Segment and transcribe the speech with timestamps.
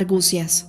[0.00, 0.66] Argucias.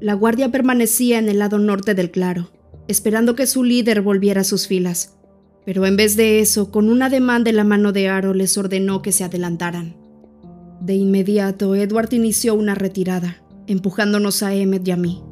[0.00, 2.50] La guardia permanecía en el lado norte del claro,
[2.88, 5.16] esperando que su líder volviera a sus filas,
[5.64, 9.02] pero en vez de eso, con un ademán de la mano de Aro les ordenó
[9.02, 9.96] que se adelantaran.
[10.80, 15.22] De inmediato, Edward inició una retirada, empujándonos a Emmet y a mí.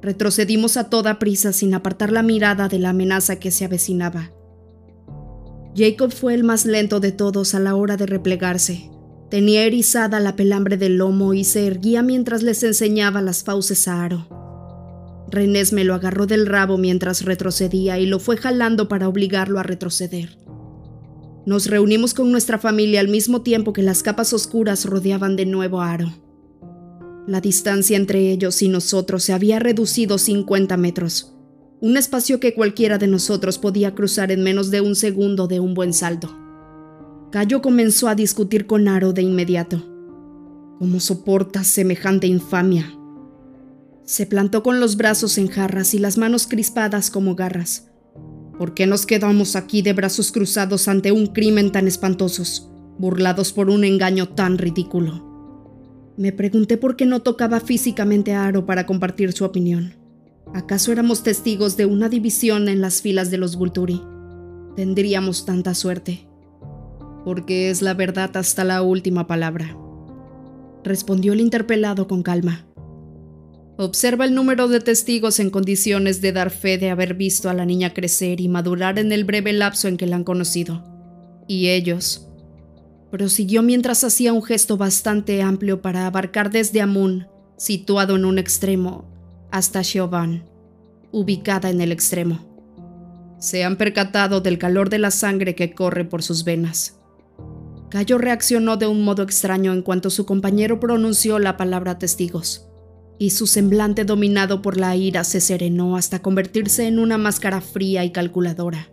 [0.00, 4.30] Retrocedimos a toda prisa sin apartar la mirada de la amenaza que se avecinaba.
[5.74, 8.90] Jacob fue el más lento de todos a la hora de replegarse,
[9.30, 14.02] Tenía erizada la pelambre del lomo y se erguía mientras les enseñaba las fauces a
[14.02, 14.26] Aro.
[15.30, 19.62] Renés me lo agarró del rabo mientras retrocedía y lo fue jalando para obligarlo a
[19.62, 20.36] retroceder.
[21.46, 25.80] Nos reunimos con nuestra familia al mismo tiempo que las capas oscuras rodeaban de nuevo
[25.80, 26.12] a Aro.
[27.28, 31.34] La distancia entre ellos y nosotros se había reducido 50 metros,
[31.80, 35.74] un espacio que cualquiera de nosotros podía cruzar en menos de un segundo de un
[35.74, 36.39] buen salto.
[37.30, 39.84] Cayo comenzó a discutir con Aro de inmediato.
[40.80, 42.92] ¿Cómo soportas semejante infamia?
[44.02, 47.88] Se plantó con los brazos en jarras y las manos crispadas como garras.
[48.58, 53.70] ¿Por qué nos quedamos aquí de brazos cruzados ante un crimen tan espantoso, burlados por
[53.70, 55.24] un engaño tan ridículo?
[56.16, 59.94] Me pregunté por qué no tocaba físicamente a Aro para compartir su opinión.
[60.52, 64.02] ¿Acaso éramos testigos de una división en las filas de los Vulturi?
[64.74, 66.28] Tendríamos tanta suerte
[67.24, 69.76] porque es la verdad hasta la última palabra.
[70.84, 72.66] Respondió el interpelado con calma.
[73.76, 77.64] Observa el número de testigos en condiciones de dar fe de haber visto a la
[77.64, 80.84] niña crecer y madurar en el breve lapso en que la han conocido.
[81.48, 82.28] Y ellos.
[83.10, 87.26] Prosiguió mientras hacía un gesto bastante amplio para abarcar desde Amun,
[87.56, 89.10] situado en un extremo,
[89.50, 90.44] hasta Xiaoban,
[91.10, 92.46] ubicada en el extremo.
[93.38, 96.99] Se han percatado del calor de la sangre que corre por sus venas.
[97.90, 102.68] Cayo reaccionó de un modo extraño en cuanto su compañero pronunció la palabra testigos,
[103.18, 108.04] y su semblante dominado por la ira se serenó hasta convertirse en una máscara fría
[108.04, 108.90] y calculadora.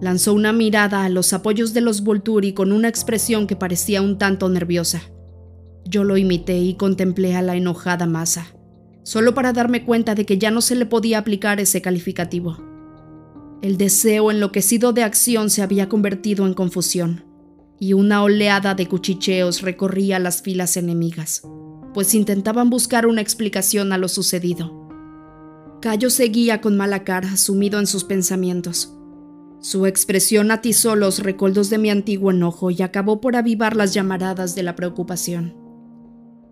[0.00, 4.18] Lanzó una mirada a los apoyos de los Volturi con una expresión que parecía un
[4.18, 5.02] tanto nerviosa.
[5.84, 8.48] Yo lo imité y contemplé a la enojada masa,
[9.04, 12.58] solo para darme cuenta de que ya no se le podía aplicar ese calificativo.
[13.62, 17.29] El deseo enloquecido de acción se había convertido en confusión
[17.80, 21.42] y una oleada de cuchicheos recorría las filas enemigas,
[21.94, 24.88] pues intentaban buscar una explicación a lo sucedido.
[25.80, 28.94] Cayo seguía con mala cara, sumido en sus pensamientos.
[29.60, 34.54] Su expresión atizó los recuerdos de mi antiguo enojo y acabó por avivar las llamaradas
[34.54, 35.56] de la preocupación.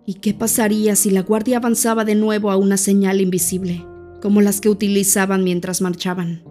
[0.07, 3.85] ¿Y qué pasaría si la guardia avanzaba de nuevo a una señal invisible,
[4.19, 6.43] como las que utilizaban mientras marchaban?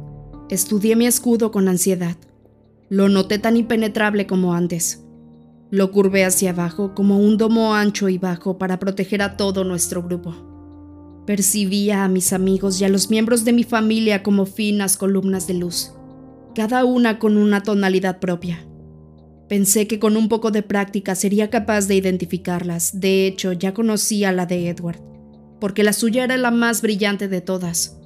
[0.51, 2.17] Estudié mi escudo con ansiedad.
[2.91, 5.05] Lo noté tan impenetrable como antes.
[5.71, 10.03] Lo curvé hacia abajo como un domo ancho y bajo para proteger a todo nuestro
[10.03, 10.35] grupo.
[11.27, 15.55] Percibía a mis amigos y a los miembros de mi familia como finas columnas de
[15.55, 15.93] luz,
[16.55, 18.67] cada una con una tonalidad propia.
[19.47, 22.99] Pensé que con un poco de práctica sería capaz de identificarlas.
[23.01, 25.01] De hecho, ya conocía la de Edward,
[25.61, 27.98] porque la suya era la más brillante de todas.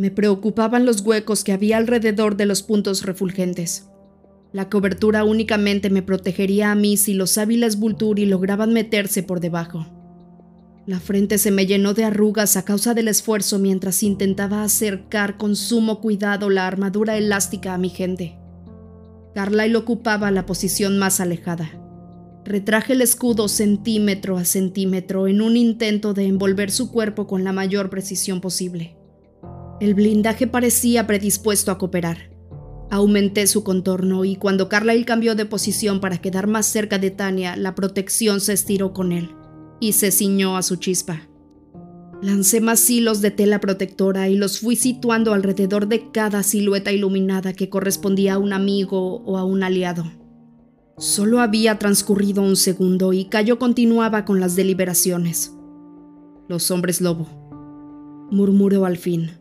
[0.00, 3.90] Me preocupaban los huecos que había alrededor de los puntos refulgentes.
[4.50, 9.86] La cobertura únicamente me protegería a mí si los hábiles Vulturi lograban meterse por debajo.
[10.86, 15.54] La frente se me llenó de arrugas a causa del esfuerzo mientras intentaba acercar con
[15.54, 18.38] sumo cuidado la armadura elástica a mi gente.
[19.34, 21.72] Carlyle ocupaba la posición más alejada.
[22.46, 27.52] Retraje el escudo centímetro a centímetro en un intento de envolver su cuerpo con la
[27.52, 28.96] mayor precisión posible.
[29.80, 32.30] El blindaje parecía predispuesto a cooperar.
[32.90, 37.56] Aumenté su contorno y cuando Carlyle cambió de posición para quedar más cerca de Tania,
[37.56, 39.30] la protección se estiró con él
[39.80, 41.22] y se ciñó a su chispa.
[42.20, 47.54] Lancé más hilos de tela protectora y los fui situando alrededor de cada silueta iluminada
[47.54, 50.04] que correspondía a un amigo o a un aliado.
[50.98, 55.54] Solo había transcurrido un segundo y Cayo continuaba con las deliberaciones.
[56.48, 57.26] Los hombres lobo,
[58.30, 59.39] murmuró al fin.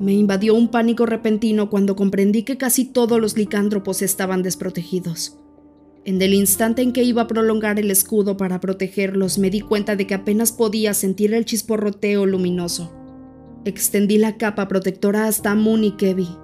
[0.00, 5.38] Me invadió un pánico repentino cuando comprendí que casi todos los licántropos estaban desprotegidos.
[6.06, 9.96] En el instante en que iba a prolongar el escudo para protegerlos, me di cuenta
[9.96, 12.90] de que apenas podía sentir el chisporroteo luminoso.
[13.66, 16.34] Extendí la capa protectora hasta Moon y Kevin,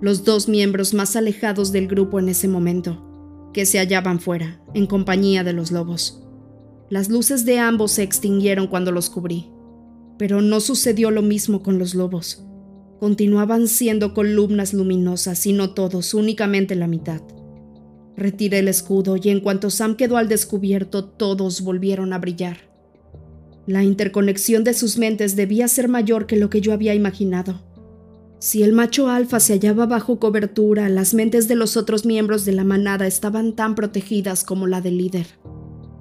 [0.00, 4.88] los dos miembros más alejados del grupo en ese momento, que se hallaban fuera, en
[4.88, 6.26] compañía de los lobos.
[6.90, 9.52] Las luces de ambos se extinguieron cuando los cubrí,
[10.18, 12.44] pero no sucedió lo mismo con los lobos.
[13.00, 17.20] Continuaban siendo columnas luminosas y no todos, únicamente la mitad.
[18.16, 22.58] Retiré el escudo y en cuanto Sam quedó al descubierto, todos volvieron a brillar.
[23.66, 27.62] La interconexión de sus mentes debía ser mayor que lo que yo había imaginado.
[28.38, 32.52] Si el macho alfa se hallaba bajo cobertura, las mentes de los otros miembros de
[32.52, 35.26] la manada estaban tan protegidas como la del líder.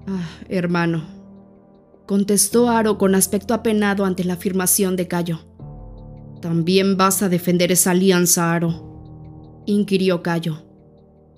[0.08, 1.06] Ah, hermano,
[2.06, 5.40] contestó Aro con aspecto apenado ante la afirmación de Cayo.
[6.44, 9.64] ¿También vas a defender esa alianza, Aro?
[9.66, 10.66] inquirió Cayo.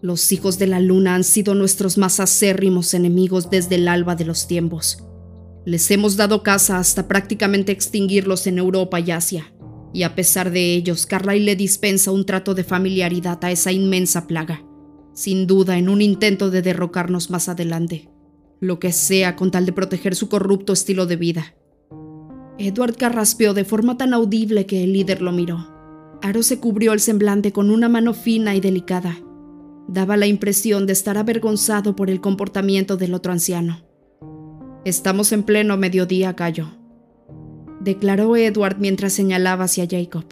[0.02, 4.26] Los hijos de la luna han sido nuestros más acérrimos enemigos desde el alba de
[4.26, 5.04] los tiempos.
[5.64, 9.54] Les hemos dado caza hasta prácticamente extinguirlos en Europa y Asia
[9.94, 14.26] y a pesar de ellos, Carlyle le dispensa un trato de familiaridad a esa inmensa
[14.26, 14.66] plaga,
[15.14, 18.10] sin duda en un intento de derrocarnos más adelante,
[18.60, 21.56] lo que sea con tal de proteger su corrupto estilo de vida.
[22.58, 25.74] Edward carraspeó de forma tan audible que el líder lo miró.
[26.22, 29.18] Aro se cubrió el semblante con una mano fina y delicada.
[29.88, 33.86] Daba la impresión de estar avergonzado por el comportamiento del otro anciano.
[34.84, 36.70] Estamos en pleno mediodía, Cayo
[37.86, 40.26] declaró Edward mientras señalaba hacia Jacob.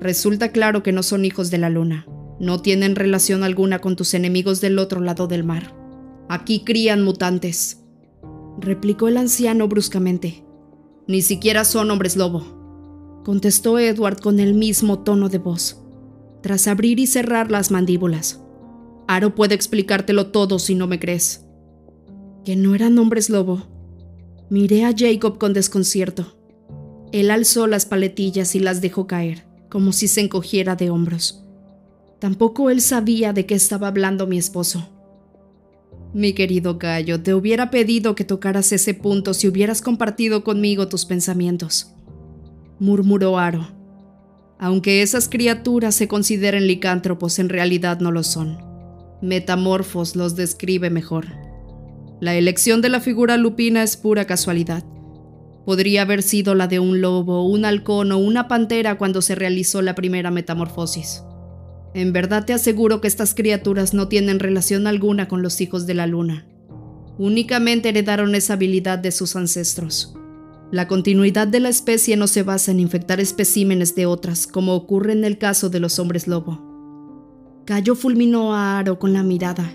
[0.00, 2.06] Resulta claro que no son hijos de la luna.
[2.40, 5.74] No tienen relación alguna con tus enemigos del otro lado del mar.
[6.28, 7.82] Aquí crían mutantes,
[8.60, 10.44] replicó el anciano bruscamente.
[11.08, 15.82] Ni siquiera son hombres lobo, contestó Edward con el mismo tono de voz,
[16.42, 18.42] tras abrir y cerrar las mandíbulas.
[19.06, 21.46] Aro puede explicártelo todo si no me crees.
[22.44, 23.62] Que no eran hombres lobo.
[24.50, 26.36] Miré a Jacob con desconcierto.
[27.10, 31.42] Él alzó las paletillas y las dejó caer, como si se encogiera de hombros.
[32.18, 34.90] Tampoco él sabía de qué estaba hablando mi esposo.
[36.14, 41.04] Mi querido gallo, te hubiera pedido que tocaras ese punto si hubieras compartido conmigo tus
[41.04, 41.92] pensamientos,
[42.78, 43.68] murmuró Aro.
[44.58, 48.58] Aunque esas criaturas se consideren licántropos, en realidad no lo son.
[49.20, 51.26] Metamorfos los describe mejor.
[52.20, 54.84] La elección de la figura lupina es pura casualidad.
[55.64, 59.82] Podría haber sido la de un lobo, un halcón o una pantera cuando se realizó
[59.82, 61.22] la primera metamorfosis.
[61.94, 65.94] En verdad te aseguro que estas criaturas no tienen relación alguna con los hijos de
[65.94, 66.46] la luna.
[67.18, 70.14] Únicamente heredaron esa habilidad de sus ancestros.
[70.70, 75.12] La continuidad de la especie no se basa en infectar especímenes de otras, como ocurre
[75.12, 76.62] en el caso de los hombres lobo.
[77.64, 79.72] Cayo fulminó a Aro con la mirada.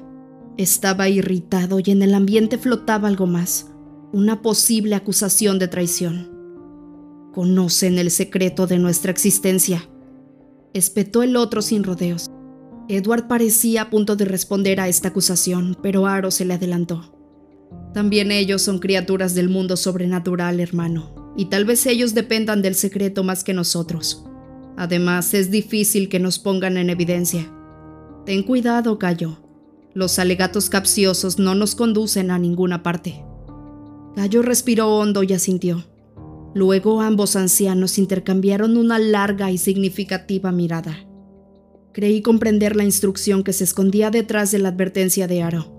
[0.57, 3.73] Estaba irritado y en el ambiente flotaba algo más
[4.13, 6.29] una posible acusación de traición.
[7.33, 9.89] Conocen el secreto de nuestra existencia.
[10.73, 12.27] Espetó el otro sin rodeos.
[12.89, 17.13] Edward parecía a punto de responder a esta acusación, pero Aro se le adelantó.
[17.93, 23.23] También ellos son criaturas del mundo sobrenatural, hermano, y tal vez ellos dependan del secreto
[23.23, 24.25] más que nosotros.
[24.75, 27.51] Además, es difícil que nos pongan en evidencia.
[28.25, 29.37] Ten cuidado, Cayo.
[29.93, 33.23] Los alegatos capciosos no nos conducen a ninguna parte.
[34.15, 35.85] Gallo respiró hondo y asintió.
[36.55, 40.97] Luego ambos ancianos intercambiaron una larga y significativa mirada.
[41.93, 45.73] Creí comprender la instrucción que se escondía detrás de la advertencia de Aro.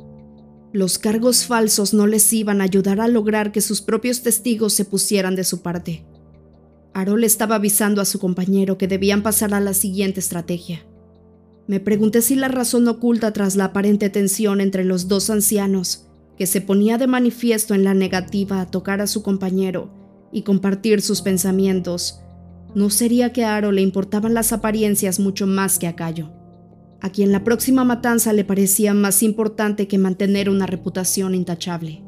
[0.72, 4.84] Los cargos falsos no les iban a ayudar a lograr que sus propios testigos se
[4.84, 6.04] pusieran de su parte.
[6.92, 10.84] Aro le estaba avisando a su compañero que debían pasar a la siguiente estrategia.
[11.68, 16.46] Me pregunté si la razón oculta tras la aparente tensión entre los dos ancianos que
[16.46, 20.03] se ponía de manifiesto en la negativa a tocar a su compañero
[20.34, 22.20] y compartir sus pensamientos,
[22.74, 26.32] no sería que a Aro le importaban las apariencias mucho más que a Cayo,
[27.00, 32.02] a quien la próxima matanza le parecía más importante que mantener una reputación intachable.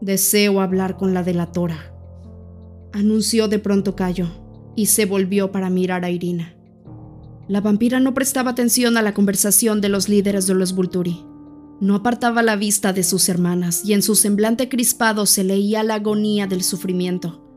[0.00, 1.92] Deseo hablar con la delatora,
[2.92, 4.28] anunció de pronto Cayo,
[4.76, 6.54] y se volvió para mirar a Irina.
[7.48, 11.24] La vampira no prestaba atención a la conversación de los líderes de los Vulturi.
[11.80, 15.94] No apartaba la vista de sus hermanas y en su semblante crispado se leía la
[15.94, 17.47] agonía del sufrimiento.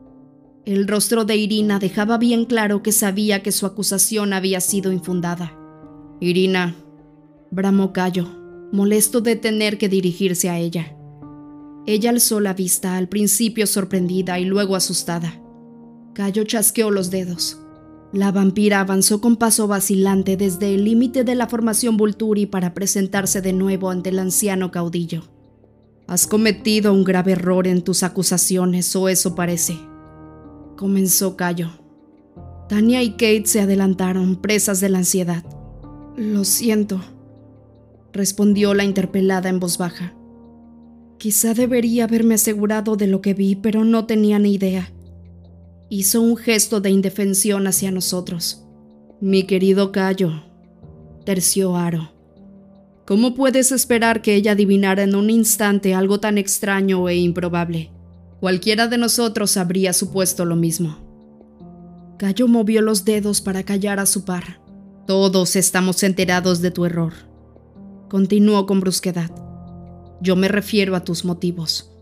[0.64, 5.58] El rostro de Irina dejaba bien claro que sabía que su acusación había sido infundada.
[6.20, 6.76] Irina,
[7.50, 8.28] bramó Cayo,
[8.70, 10.96] molesto de tener que dirigirse a ella.
[11.84, 15.42] Ella alzó la vista, al principio sorprendida y luego asustada.
[16.14, 17.58] Cayo chasqueó los dedos.
[18.12, 23.40] La vampira avanzó con paso vacilante desde el límite de la formación Vulturi para presentarse
[23.40, 25.24] de nuevo ante el anciano caudillo.
[26.06, 29.91] Has cometido un grave error en tus acusaciones, o eso parece.
[30.82, 31.70] Comenzó Cayo.
[32.68, 35.44] Tania y Kate se adelantaron, presas de la ansiedad.
[36.16, 37.00] Lo siento,
[38.12, 40.12] respondió la interpelada en voz baja.
[41.18, 44.90] Quizá debería haberme asegurado de lo que vi, pero no tenía ni idea
[45.92, 48.64] hizo un gesto de indefensión hacia nosotros.
[49.20, 50.42] Mi querido Cayo,
[51.26, 52.12] terció Aro.
[53.04, 57.90] ¿Cómo puedes esperar que ella adivinara en un instante algo tan extraño e improbable?
[58.42, 60.96] Cualquiera de nosotros habría supuesto lo mismo.
[62.18, 64.60] Cayo movió los dedos para callar a su par.
[65.06, 67.12] Todos estamos enterados de tu error.
[68.10, 69.30] Continuó con brusquedad.
[70.20, 71.92] Yo me refiero a tus motivos.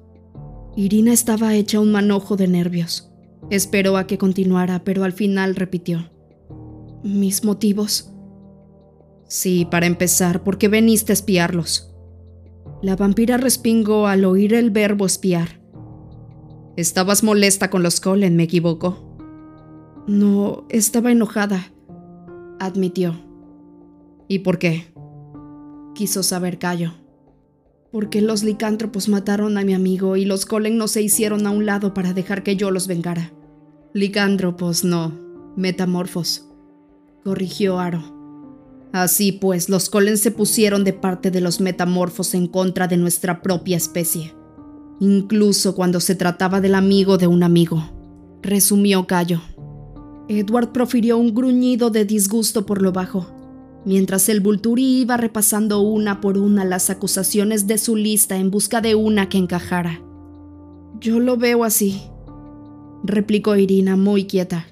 [0.77, 3.11] Irina estaba hecha un manojo de nervios.
[3.51, 6.11] Esperó a que continuara, pero al final repitió.
[7.05, 8.15] ¿Mis motivos?
[9.29, 11.93] Sí, para empezar, ¿por qué veniste a espiarlos?
[12.81, 15.60] La vampira respingó al oír el verbo espiar.
[16.81, 19.19] Estabas molesta con los Colen, ¿me equivoco?
[20.07, 21.75] No, estaba enojada,
[22.59, 23.21] admitió.
[24.29, 24.87] ¿Y por qué?
[25.95, 26.95] Quiso saber Cayo.
[27.93, 31.67] Porque los licántropos mataron a mi amigo y los Colen no se hicieron a un
[31.67, 33.31] lado para dejar que yo los vengara.
[33.93, 35.13] Licántropos no,
[35.59, 36.47] metamorfos,
[37.23, 38.03] corrigió Aro.
[38.93, 43.43] Así pues, los Colen se pusieron de parte de los metamorfos en contra de nuestra
[43.43, 44.40] propia especie
[45.01, 47.83] incluso cuando se trataba del amigo de un amigo,
[48.43, 49.41] resumió Cayo.
[50.29, 53.27] Edward profirió un gruñido de disgusto por lo bajo,
[53.85, 58.81] mientras el Vulturi iba repasando una por una las acusaciones de su lista en busca
[58.81, 60.01] de una que encajara.
[61.01, 62.03] Yo lo veo así,
[63.03, 64.67] replicó Irina muy quieta.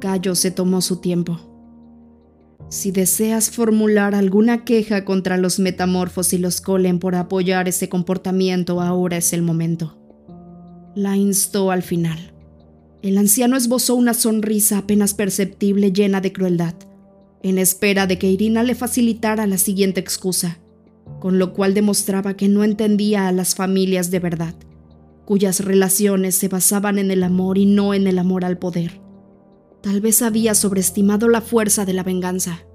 [0.00, 1.55] Cayo se tomó su tiempo.
[2.68, 8.80] Si deseas formular alguna queja contra los metamorfos y los Colen por apoyar ese comportamiento,
[8.80, 9.96] ahora es el momento.
[10.96, 12.32] La instó al final.
[13.02, 16.74] El anciano esbozó una sonrisa apenas perceptible llena de crueldad,
[17.42, 20.58] en espera de que Irina le facilitara la siguiente excusa,
[21.20, 24.54] con lo cual demostraba que no entendía a las familias de verdad,
[25.24, 29.05] cuyas relaciones se basaban en el amor y no en el amor al poder.
[29.86, 32.66] Tal vez había sobreestimado la fuerza de la venganza.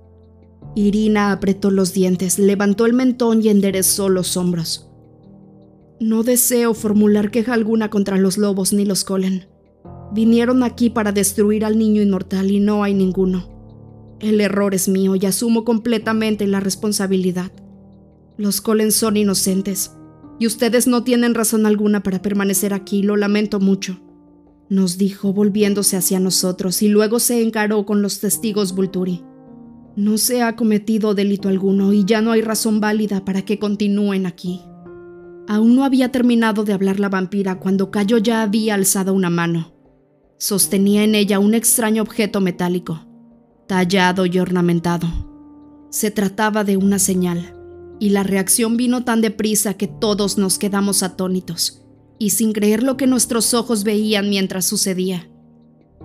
[0.75, 4.89] Irina apretó los dientes, levantó el mentón y enderezó los hombros.
[5.99, 9.49] No deseo formular queja alguna contra los lobos ni los Colen.
[10.13, 14.15] Vinieron aquí para destruir al niño inmortal y no hay ninguno.
[14.21, 17.51] El error es mío y asumo completamente la responsabilidad.
[18.37, 19.91] Los Colen son inocentes
[20.39, 23.99] y ustedes no tienen razón alguna para permanecer aquí, lo lamento mucho
[24.71, 29.21] nos dijo volviéndose hacia nosotros y luego se encaró con los testigos Vulturi.
[29.97, 34.25] No se ha cometido delito alguno y ya no hay razón válida para que continúen
[34.25, 34.61] aquí.
[35.49, 39.73] Aún no había terminado de hablar la vampira cuando Cayo ya había alzado una mano.
[40.37, 43.05] Sostenía en ella un extraño objeto metálico,
[43.67, 45.09] tallado y ornamentado.
[45.89, 47.57] Se trataba de una señal,
[47.99, 51.80] y la reacción vino tan deprisa que todos nos quedamos atónitos
[52.21, 55.27] y sin creer lo que nuestros ojos veían mientras sucedía.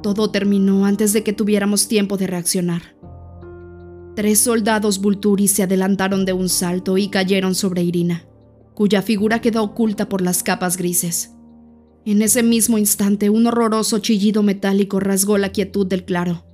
[0.02, 2.96] Todo terminó antes de que tuviéramos tiempo de reaccionar.
[4.14, 8.24] Tres soldados Vulturi se adelantaron de un salto y cayeron sobre Irina,
[8.72, 11.32] cuya figura quedó oculta por las capas grises.
[12.06, 16.46] En ese mismo instante, un horroroso chillido metálico rasgó la quietud del claro.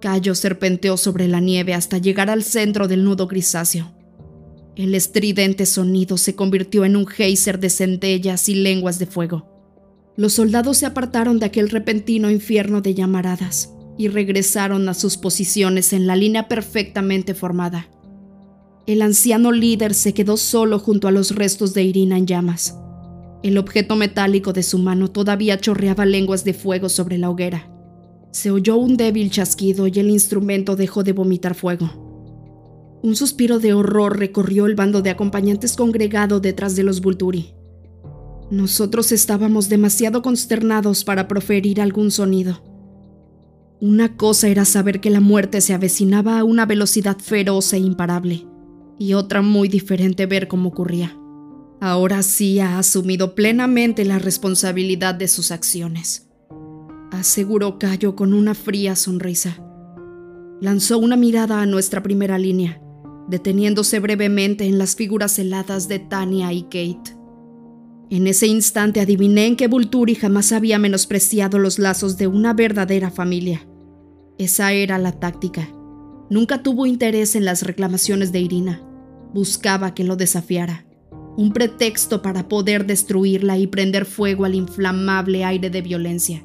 [0.00, 3.95] Cayo serpenteó sobre la nieve hasta llegar al centro del nudo grisáceo.
[4.76, 9.48] El estridente sonido se convirtió en un geyser de centellas y lenguas de fuego.
[10.16, 15.94] Los soldados se apartaron de aquel repentino infierno de llamaradas y regresaron a sus posiciones
[15.94, 17.88] en la línea perfectamente formada.
[18.86, 22.78] El anciano líder se quedó solo junto a los restos de Irina en llamas.
[23.42, 27.70] El objeto metálico de su mano todavía chorreaba lenguas de fuego sobre la hoguera.
[28.30, 32.05] Se oyó un débil chasquido y el instrumento dejó de vomitar fuego.
[33.06, 37.54] Un suspiro de horror recorrió el bando de acompañantes congregado detrás de los Vulturi.
[38.50, 42.64] Nosotros estábamos demasiado consternados para proferir algún sonido.
[43.80, 48.44] Una cosa era saber que la muerte se avecinaba a una velocidad feroz e imparable,
[48.98, 51.16] y otra muy diferente ver cómo ocurría.
[51.80, 56.28] Ahora sí ha asumido plenamente la responsabilidad de sus acciones,
[57.12, 59.64] aseguró Cayo con una fría sonrisa.
[60.60, 62.82] Lanzó una mirada a nuestra primera línea
[63.28, 67.16] deteniéndose brevemente en las figuras heladas de Tania y Kate.
[68.08, 73.10] En ese instante adiviné en que Vulturi jamás había menospreciado los lazos de una verdadera
[73.10, 73.66] familia.
[74.38, 75.68] Esa era la táctica.
[76.30, 78.82] Nunca tuvo interés en las reclamaciones de Irina.
[79.34, 80.86] Buscaba que lo desafiara.
[81.36, 86.44] Un pretexto para poder destruirla y prender fuego al inflamable aire de violencia.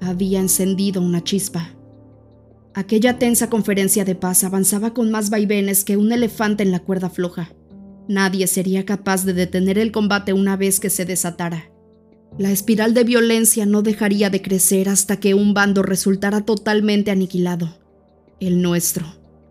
[0.00, 1.74] Había encendido una chispa.
[2.74, 7.10] Aquella tensa conferencia de paz avanzaba con más vaivenes que un elefante en la cuerda
[7.10, 7.52] floja.
[8.08, 11.70] Nadie sería capaz de detener el combate una vez que se desatara.
[12.38, 17.76] La espiral de violencia no dejaría de crecer hasta que un bando resultara totalmente aniquilado.
[18.38, 19.04] El nuestro,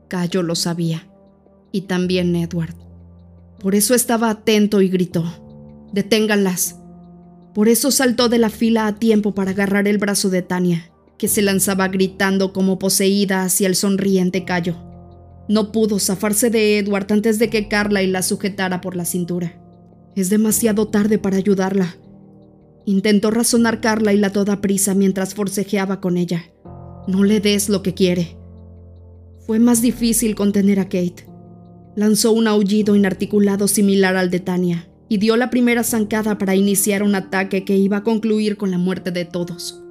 [0.08, 1.08] Cayo lo sabía,
[1.72, 2.76] y también Edward.
[3.60, 5.26] Por eso estaba atento y gritó,
[5.92, 6.80] Deténganlas.
[7.54, 11.28] Por eso saltó de la fila a tiempo para agarrar el brazo de Tania, que
[11.28, 14.76] se lanzaba gritando como poseída hacia el sonriente Cayo.
[15.50, 19.62] No pudo zafarse de Edward antes de que Carla y la sujetara por la cintura.
[20.16, 21.98] Es demasiado tarde para ayudarla.
[22.86, 26.46] Intentó razonar Carla y la toda prisa mientras forcejeaba con ella.
[27.08, 28.38] No le des lo que quiere.
[29.46, 31.28] Fue más difícil contener a Kate.
[31.96, 37.04] Lanzó un aullido inarticulado similar al de Tania y dio la primera zancada para iniciar
[37.04, 39.84] un ataque que iba a concluir con la muerte de todos.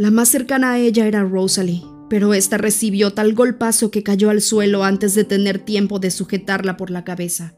[0.00, 4.40] La más cercana a ella era Rosalie, pero esta recibió tal golpazo que cayó al
[4.40, 7.54] suelo antes de tener tiempo de sujetarla por la cabeza.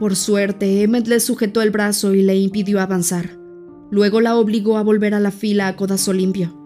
[0.00, 3.38] Por suerte, Emmet le sujetó el brazo y le impidió avanzar.
[3.90, 6.58] Luego la obligó a volver a la fila a codazo limpio.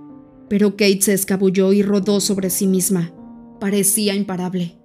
[0.48, 3.12] Pero Kate se escabulló y rodó sobre sí misma.
[3.58, 4.78] Parecía imparable.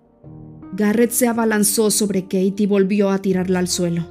[0.76, 4.08] Garrett se abalanzó sobre Kate y volvió a tirarla al suelo.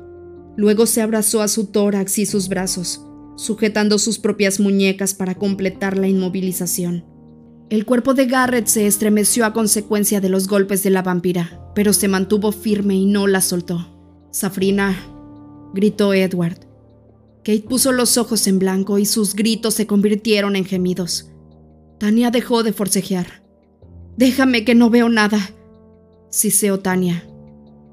[0.56, 3.04] Luego se abrazó a su tórax y sus brazos,
[3.36, 7.04] sujetando sus propias muñecas para completar la inmovilización.
[7.70, 11.92] El cuerpo de Garrett se estremeció a consecuencia de los golpes de la vampira, pero
[11.92, 13.88] se mantuvo firme y no la soltó.
[14.30, 14.96] Safrina,
[15.72, 16.58] gritó Edward.
[17.44, 21.30] Kate puso los ojos en blanco y sus gritos se convirtieron en gemidos.
[21.98, 23.42] Tania dejó de forcejear.
[24.16, 25.38] Déjame que no veo nada,
[26.30, 27.24] siseó Tania.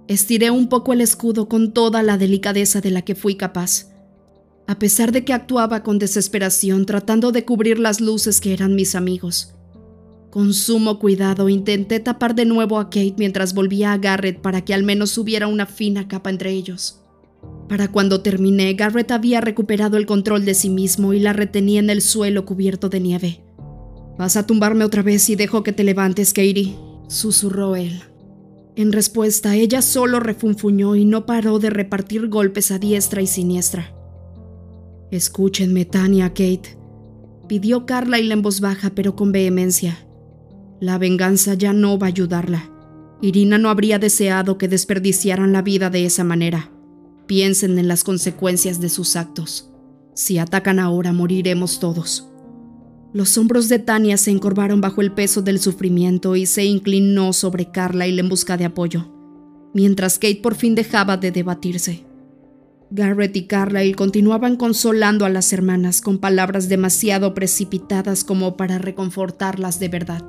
[0.07, 3.88] Estiré un poco el escudo con toda la delicadeza de la que fui capaz.
[4.69, 8.93] A pesar de que actuaba con desesperación tratando de cubrir las luces que eran mis
[8.93, 9.55] amigos.
[10.29, 14.75] Con sumo cuidado intenté tapar de nuevo a Kate mientras volvía a Garrett para que
[14.75, 17.01] al menos hubiera una fina capa entre ellos.
[17.67, 21.89] Para cuando terminé, Garrett había recuperado el control de sí mismo y la retenía en
[21.89, 23.43] el suelo cubierto de nieve.
[24.19, 28.03] Vas a tumbarme otra vez y dejo que te levantes, Katie, susurró él.
[28.75, 33.95] En respuesta, ella solo refunfuñó y no paró de repartir golpes a diestra y siniestra.
[35.11, 36.77] Escúchenme, Tania, Kate,
[37.47, 40.05] pidió Carla en voz baja pero con vehemencia.
[40.79, 42.69] La venganza ya no va a ayudarla.
[43.21, 46.71] Irina no habría deseado que desperdiciaran la vida de esa manera.
[47.27, 49.71] Piensen en las consecuencias de sus actos.
[50.13, 52.29] Si atacan ahora, moriremos todos.
[53.11, 57.71] Los hombros de Tania se encorvaron bajo el peso del sufrimiento y se inclinó sobre
[57.71, 59.11] Carla en busca de apoyo,
[59.73, 62.08] mientras Kate por fin dejaba de debatirse.
[62.91, 69.79] Garrett y Carlyle continuaban consolando a las hermanas con palabras demasiado precipitadas como para reconfortarlas
[69.79, 70.23] de verdad.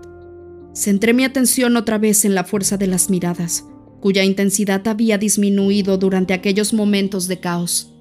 [0.75, 3.64] Centré mi atención otra vez en la fuerza de las miradas,
[4.01, 7.94] cuya intensidad había disminuido durante aquellos momentos de caos.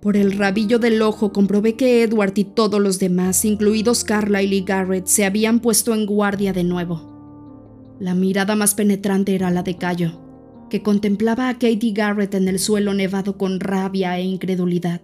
[0.00, 4.62] Por el rabillo del ojo comprobé que Edward y todos los demás, incluidos Carlyle y
[4.62, 7.96] Garrett, se habían puesto en guardia de nuevo.
[8.00, 10.27] La mirada más penetrante era la de Cayo,
[10.68, 15.00] que contemplaba a Katie Garrett en el suelo nevado con rabia e incredulidad.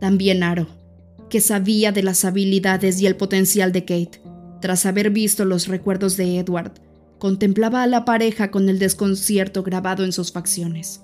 [0.00, 0.66] También Aro,
[1.28, 4.20] que sabía de las habilidades y el potencial de Kate,
[4.60, 6.72] tras haber visto los recuerdos de Edward,
[7.18, 11.02] contemplaba a la pareja con el desconcierto grabado en sus facciones.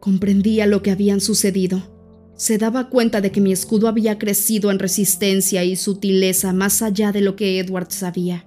[0.00, 1.94] Comprendía lo que habían sucedido
[2.36, 7.12] se daba cuenta de que mi escudo había crecido en resistencia y sutileza más allá
[7.12, 8.46] de lo que Edward sabía.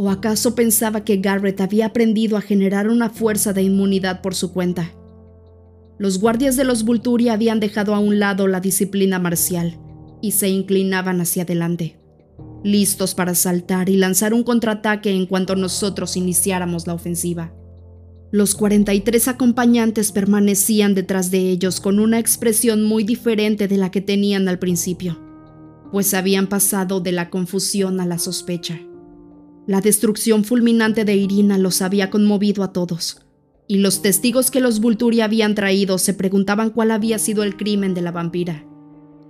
[0.00, 4.52] ¿O acaso pensaba que Garrett había aprendido a generar una fuerza de inmunidad por su
[4.52, 4.92] cuenta?
[5.98, 9.76] Los guardias de los Vulturi habían dejado a un lado la disciplina marcial
[10.22, 11.98] y se inclinaban hacia adelante,
[12.62, 17.52] listos para saltar y lanzar un contraataque en cuanto nosotros iniciáramos la ofensiva.
[18.30, 24.00] Los 43 acompañantes permanecían detrás de ellos con una expresión muy diferente de la que
[24.00, 25.18] tenían al principio,
[25.90, 28.78] pues habían pasado de la confusión a la sospecha.
[29.68, 33.20] La destrucción fulminante de Irina los había conmovido a todos,
[33.66, 37.92] y los testigos que los Vulturi habían traído se preguntaban cuál había sido el crimen
[37.92, 38.64] de la vampira.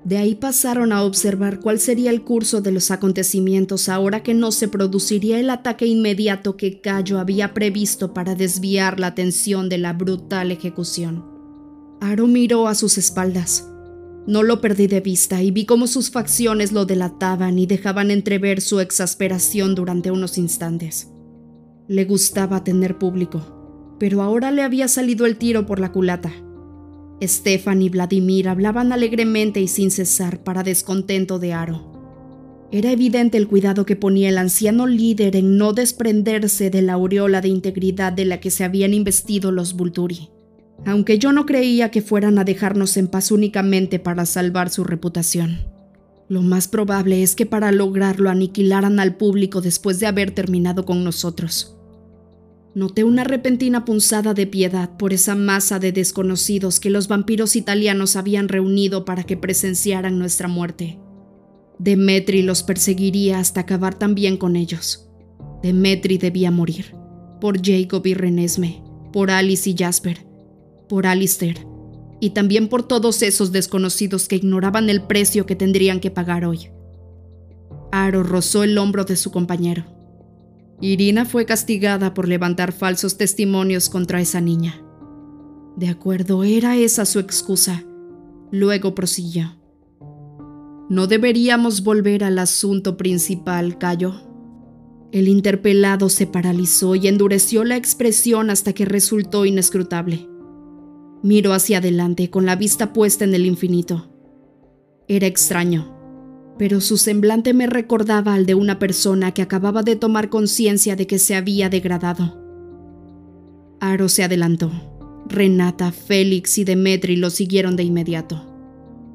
[0.05, 4.53] De ahí pasaron a observar cuál sería el curso de los acontecimientos ahora que no
[4.53, 9.93] se produciría el ataque inmediato que Cayo había previsto para desviar la atención de la
[9.93, 11.25] brutal ejecución.
[12.01, 13.69] Aro miró a sus espaldas.
[14.29, 18.61] No lo perdí de vista y vi cómo sus facciones lo delataban y dejaban entrever
[18.61, 21.09] su exasperación durante unos instantes.
[21.89, 26.31] Le gustaba tener público, pero ahora le había salido el tiro por la culata.
[27.23, 32.69] Stefan y Vladimir hablaban alegremente y sin cesar para descontento de Aro.
[32.71, 37.41] Era evidente el cuidado que ponía el anciano líder en no desprenderse de la aureola
[37.41, 40.29] de integridad de la que se habían investido los Vulturi,
[40.85, 45.59] aunque yo no creía que fueran a dejarnos en paz únicamente para salvar su reputación.
[46.29, 51.03] Lo más probable es que para lograrlo aniquilaran al público después de haber terminado con
[51.03, 51.75] nosotros.
[52.75, 58.15] Noté una repentina punzada de piedad por esa masa de desconocidos que los vampiros italianos
[58.15, 60.99] habían reunido para que presenciaran nuestra muerte.
[61.79, 65.09] Demetri los perseguiría hasta acabar también con ellos.
[65.63, 66.95] Demetri debía morir.
[67.41, 70.28] Por Jacob y Renesme, por Alice y Jasper,
[70.89, 71.67] por Alistair,
[72.21, 76.71] y también por todos esos desconocidos que ignoraban el precio que tendrían que pagar hoy.
[77.93, 79.85] Aro rozó el hombro de su compañero.
[80.81, 84.83] Irina fue castigada por levantar falsos testimonios contra esa niña.
[85.77, 87.85] De acuerdo, era esa su excusa.
[88.51, 89.57] Luego prosiguió.
[90.89, 94.15] No deberíamos volver al asunto principal, Cayo.
[95.13, 100.29] El interpelado se paralizó y endureció la expresión hasta que resultó inescrutable.
[101.23, 104.09] Miró hacia adelante con la vista puesta en el infinito.
[105.09, 105.95] Era extraño,
[106.59, 111.07] pero su semblante me recordaba al de una persona que acababa de tomar conciencia de
[111.07, 112.39] que se había degradado.
[113.81, 114.71] Aro se adelantó.
[115.27, 118.45] Renata, Félix y Demetri lo siguieron de inmediato.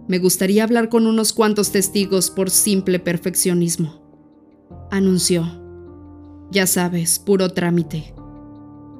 [0.07, 4.01] Me gustaría hablar con unos cuantos testigos por simple perfeccionismo,
[4.91, 5.61] anunció.
[6.51, 8.13] Ya sabes, puro trámite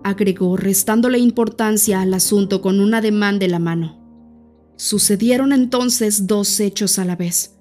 [0.04, 4.00] agregó restándole importancia al asunto con un ademán de la mano.
[4.76, 7.56] Sucedieron entonces dos hechos a la vez.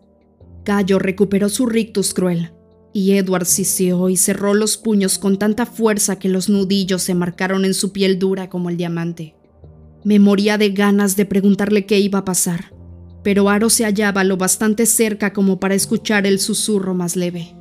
[0.65, 2.53] Cayo recuperó su rictus cruel,
[2.93, 7.65] y Edward siseó y cerró los puños con tanta fuerza que los nudillos se marcaron
[7.65, 9.35] en su piel dura como el diamante.
[10.05, 12.75] Me moría de ganas de preguntarle qué iba a pasar,
[13.23, 17.55] pero Aro se hallaba lo bastante cerca como para escuchar el susurro más leve.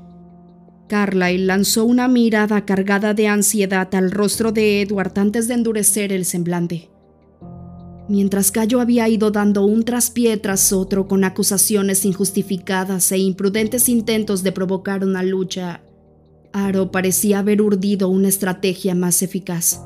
[0.92, 6.26] Carlyle lanzó una mirada cargada de ansiedad al rostro de Edward antes de endurecer el
[6.26, 6.90] semblante.
[8.10, 14.44] Mientras Cayo había ido dando un traspié tras otro con acusaciones injustificadas e imprudentes intentos
[14.44, 15.82] de provocar una lucha,
[16.52, 19.80] Aro parecía haber urdido una estrategia más eficaz.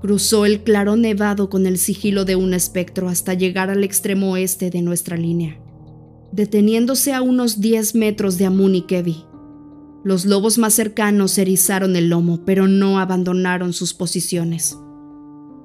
[0.00, 4.70] Cruzó el claro nevado con el sigilo de un espectro hasta llegar al extremo oeste
[4.70, 5.58] de nuestra línea,
[6.30, 9.24] deteniéndose a unos 10 metros de Amun y Kevi.
[10.04, 14.78] Los lobos más cercanos erizaron el lomo, pero no abandonaron sus posiciones.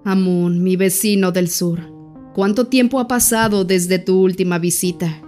[0.05, 1.81] Amun, mi vecino del sur,
[2.33, 5.21] ¿cuánto tiempo ha pasado desde tu última visita?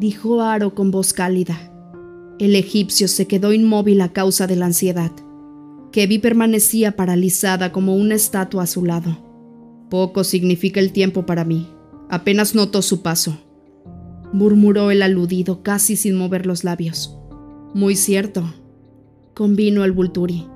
[0.00, 1.72] Dijo Aro con voz cálida.
[2.40, 5.12] El egipcio se quedó inmóvil a causa de la ansiedad.
[5.92, 9.16] Kevi permanecía paralizada como una estatua a su lado.
[9.90, 11.68] Poco significa el tiempo para mí.
[12.10, 13.38] Apenas notó su paso.
[14.32, 17.21] Murmuró el aludido casi sin mover los labios.
[17.74, 18.52] Muy cierto,
[19.34, 20.46] convino el Vulturi.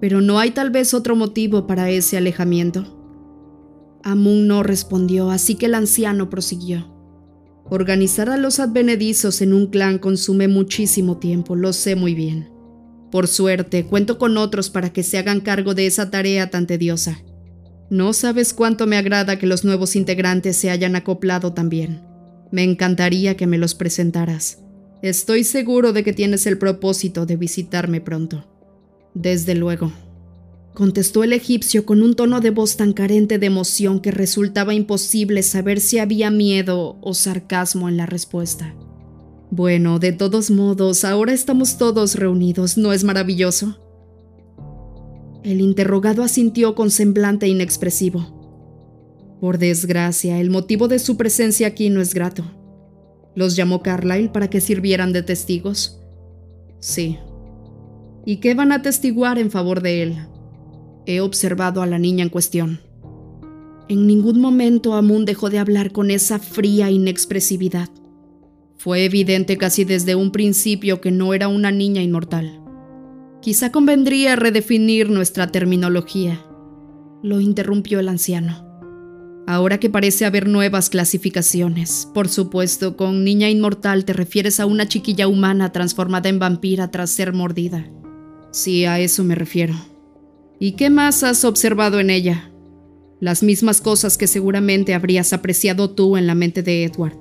[0.00, 3.00] Pero no hay tal vez otro motivo para ese alejamiento.
[4.02, 6.92] Amun no respondió, así que el anciano prosiguió.
[7.68, 12.50] Organizar a los advenedizos en un clan consume muchísimo tiempo, lo sé muy bien.
[13.10, 17.22] Por suerte, cuento con otros para que se hagan cargo de esa tarea tan tediosa.
[17.88, 22.02] No sabes cuánto me agrada que los nuevos integrantes se hayan acoplado también.
[22.50, 24.63] Me encantaría que me los presentaras.
[25.04, 28.46] Estoy seguro de que tienes el propósito de visitarme pronto.
[29.12, 29.92] Desde luego,
[30.72, 35.42] contestó el egipcio con un tono de voz tan carente de emoción que resultaba imposible
[35.42, 38.74] saber si había miedo o sarcasmo en la respuesta.
[39.50, 43.78] Bueno, de todos modos, ahora estamos todos reunidos, ¿no es maravilloso?
[45.42, 49.36] El interrogado asintió con semblante inexpresivo.
[49.38, 52.63] Por desgracia, el motivo de su presencia aquí no es grato.
[53.34, 56.00] ¿Los llamó Carlyle para que sirvieran de testigos?
[56.80, 57.18] Sí.
[58.24, 60.16] ¿Y qué van a testiguar en favor de él?
[61.06, 62.80] He observado a la niña en cuestión.
[63.88, 67.90] En ningún momento Amun dejó de hablar con esa fría inexpresividad.
[68.78, 72.60] Fue evidente casi desde un principio que no era una niña inmortal.
[73.42, 76.40] Quizá convendría redefinir nuestra terminología,
[77.22, 78.73] lo interrumpió el anciano.
[79.46, 84.88] Ahora que parece haber nuevas clasificaciones, por supuesto, con niña inmortal te refieres a una
[84.88, 87.86] chiquilla humana transformada en vampira tras ser mordida.
[88.52, 89.74] Sí, a eso me refiero.
[90.58, 92.50] ¿Y qué más has observado en ella?
[93.20, 97.18] Las mismas cosas que seguramente habrías apreciado tú en la mente de Edward.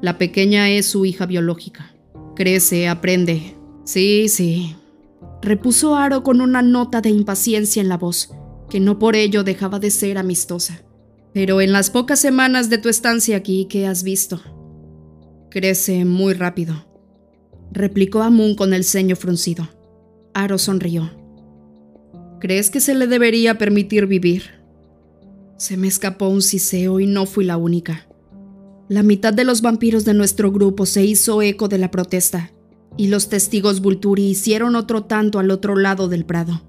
[0.00, 1.94] La pequeña es su hija biológica.
[2.34, 3.54] Crece, aprende.
[3.84, 4.74] Sí, sí.
[5.42, 8.32] Repuso Aro con una nota de impaciencia en la voz,
[8.68, 10.82] que no por ello dejaba de ser amistosa.
[11.32, 14.40] Pero en las pocas semanas de tu estancia aquí, ¿qué has visto?
[15.50, 16.86] Crece muy rápido,
[17.70, 19.68] replicó Amun con el ceño fruncido.
[20.34, 21.10] Aro sonrió.
[22.40, 24.62] ¿Crees que se le debería permitir vivir?
[25.58, 28.06] Se me escapó un siseo y no fui la única.
[28.88, 32.50] La mitad de los vampiros de nuestro grupo se hizo eco de la protesta,
[32.96, 36.62] y los testigos Vulturi hicieron otro tanto al otro lado del prado.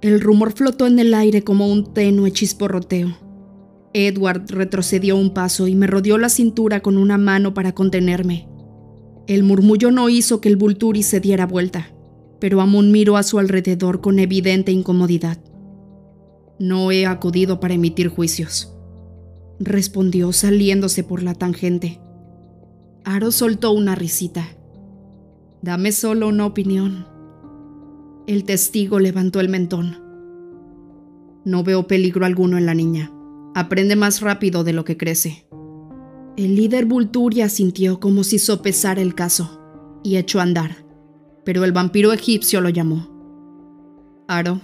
[0.00, 3.31] El rumor flotó en el aire como un tenue chisporroteo.
[3.94, 8.48] Edward retrocedió un paso y me rodeó la cintura con una mano para contenerme.
[9.26, 11.94] El murmullo no hizo que el Vulturi se diera vuelta,
[12.40, 15.38] pero Amon miró a su alrededor con evidente incomodidad.
[16.58, 18.74] No he acudido para emitir juicios,
[19.60, 22.00] respondió saliéndose por la tangente.
[23.04, 24.46] Aro soltó una risita.
[25.60, 27.06] Dame solo una opinión.
[28.26, 29.98] El testigo levantó el mentón.
[31.44, 33.12] No veo peligro alguno en la niña.
[33.54, 35.46] Aprende más rápido de lo que crece.
[36.36, 39.60] El líder Vulturia sintió como si sopesara el caso
[40.02, 40.86] y echó a andar,
[41.44, 43.08] pero el vampiro egipcio lo llamó.
[44.28, 44.60] Aro,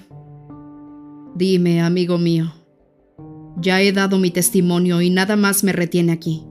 [1.34, 2.54] dime, amigo mío,
[3.60, 6.44] ya he dado mi testimonio y nada más me retiene aquí.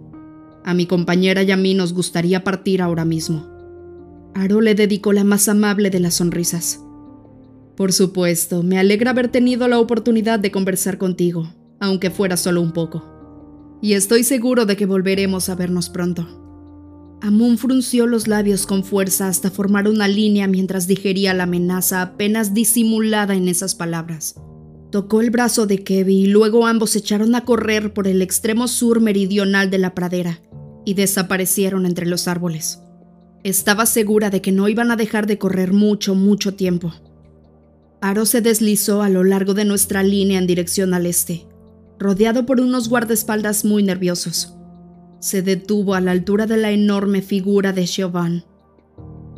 [0.63, 3.47] A mi compañera y a mí nos gustaría partir ahora mismo.
[4.35, 6.83] Aro le dedicó la más amable de las sonrisas.
[7.75, 11.47] Por supuesto, me alegra haber tenido la oportunidad de conversar contigo,
[11.79, 13.17] aunque fuera solo un poco
[13.81, 16.27] y estoy seguro de que volveremos a vernos pronto.
[17.21, 22.53] Amun frunció los labios con fuerza hasta formar una línea mientras digería la amenaza apenas
[22.53, 24.35] disimulada en esas palabras.
[24.91, 29.01] Tocó el brazo de Kevin y luego ambos echaron a correr por el extremo sur
[29.01, 30.41] meridional de la pradera
[30.85, 32.81] y desaparecieron entre los árboles.
[33.43, 36.93] Estaba segura de que no iban a dejar de correr mucho, mucho tiempo.
[37.99, 41.46] Aro se deslizó a lo largo de nuestra línea en dirección al este,
[41.99, 44.53] rodeado por unos guardaespaldas muy nerviosos.
[45.19, 48.43] Se detuvo a la altura de la enorme figura de Chauvin.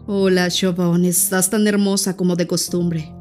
[0.07, 3.13] Hola, Chauvin, estás tan hermosa como de costumbre.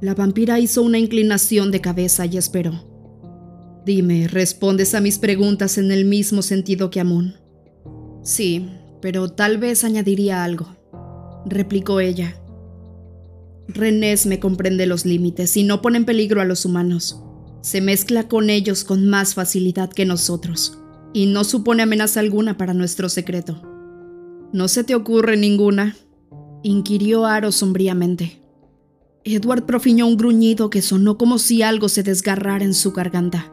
[0.00, 2.92] La vampira hizo una inclinación de cabeza y esperó.
[3.84, 7.34] Dime, ¿respondes a mis preguntas en el mismo sentido que Amun?
[8.22, 8.70] Sí,
[9.02, 10.76] pero tal vez añadiría algo,
[11.44, 12.36] replicó ella.
[13.66, 17.24] Renés me comprende los límites y no pone en peligro a los humanos
[17.64, 20.78] se mezcla con ellos con más facilidad que nosotros
[21.14, 23.62] y no supone amenaza alguna para nuestro secreto.
[24.52, 25.96] ¿No se te ocurre ninguna?
[26.62, 28.42] inquirió Aro sombríamente.
[29.24, 33.50] Edward profirió un gruñido que sonó como si algo se desgarrara en su garganta.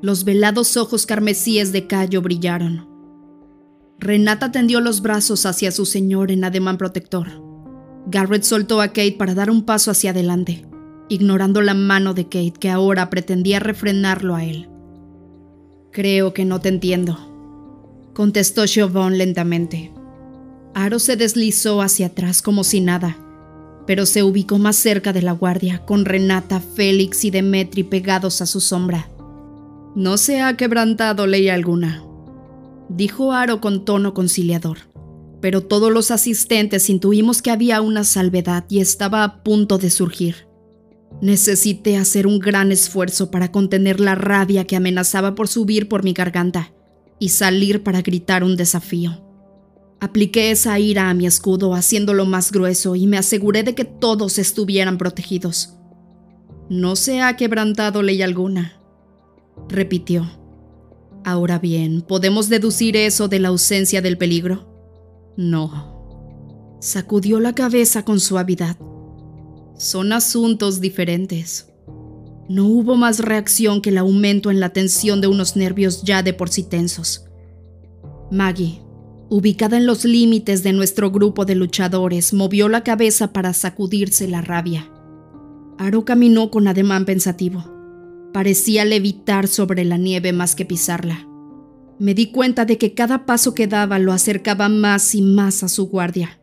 [0.00, 2.88] Los velados ojos carmesíes de Cayo brillaron.
[3.98, 7.28] Renata tendió los brazos hacia su señor en ademán protector.
[8.06, 10.69] Garrett soltó a Kate para dar un paso hacia adelante
[11.10, 14.68] ignorando la mano de Kate que ahora pretendía refrenarlo a él.
[15.90, 17.18] Creo que no te entiendo,
[18.14, 19.92] contestó Chauvin lentamente.
[20.72, 23.18] Aro se deslizó hacia atrás como si nada,
[23.86, 28.46] pero se ubicó más cerca de la guardia, con Renata, Félix y Demetri pegados a
[28.46, 29.08] su sombra.
[29.96, 32.04] No se ha quebrantado ley alguna,
[32.88, 34.78] dijo Aro con tono conciliador,
[35.40, 40.49] pero todos los asistentes intuimos que había una salvedad y estaba a punto de surgir.
[41.22, 46.12] Necesité hacer un gran esfuerzo para contener la rabia que amenazaba por subir por mi
[46.12, 46.72] garganta
[47.18, 49.22] y salir para gritar un desafío.
[50.00, 54.38] Apliqué esa ira a mi escudo haciéndolo más grueso y me aseguré de que todos
[54.38, 55.74] estuvieran protegidos.
[56.70, 58.80] No se ha quebrantado ley alguna,
[59.68, 60.30] repitió.
[61.22, 65.34] Ahora bien, ¿podemos deducir eso de la ausencia del peligro?
[65.36, 66.78] No.
[66.80, 68.78] Sacudió la cabeza con suavidad.
[69.80, 71.72] Son asuntos diferentes.
[72.50, 76.34] No hubo más reacción que el aumento en la tensión de unos nervios ya de
[76.34, 77.24] por sí tensos.
[78.30, 78.82] Maggie,
[79.30, 84.42] ubicada en los límites de nuestro grupo de luchadores, movió la cabeza para sacudirse la
[84.42, 84.92] rabia.
[85.78, 87.64] Aro caminó con ademán pensativo.
[88.34, 91.26] Parecía levitar sobre la nieve más que pisarla.
[91.98, 95.68] Me di cuenta de que cada paso que daba lo acercaba más y más a
[95.68, 96.39] su guardia.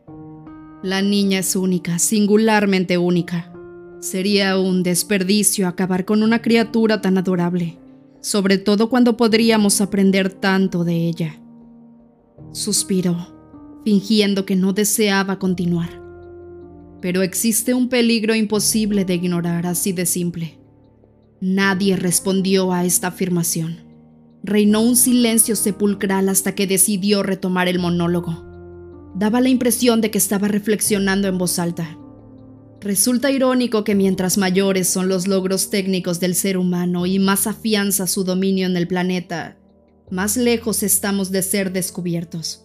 [0.82, 3.52] La niña es única, singularmente única.
[3.98, 7.78] Sería un desperdicio acabar con una criatura tan adorable,
[8.20, 11.40] sobre todo cuando podríamos aprender tanto de ella.
[12.52, 16.00] Suspiró, fingiendo que no deseaba continuar.
[17.00, 20.60] Pero existe un peligro imposible de ignorar así de simple.
[21.40, 23.78] Nadie respondió a esta afirmación.
[24.44, 28.47] Reinó un silencio sepulcral hasta que decidió retomar el monólogo.
[29.18, 31.98] Daba la impresión de que estaba reflexionando en voz alta.
[32.80, 38.06] Resulta irónico que mientras mayores son los logros técnicos del ser humano y más afianza
[38.06, 39.58] su dominio en el planeta,
[40.08, 42.64] más lejos estamos de ser descubiertos.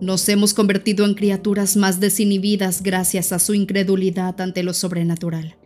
[0.00, 5.56] Nos hemos convertido en criaturas más desinhibidas gracias a su incredulidad ante lo sobrenatural.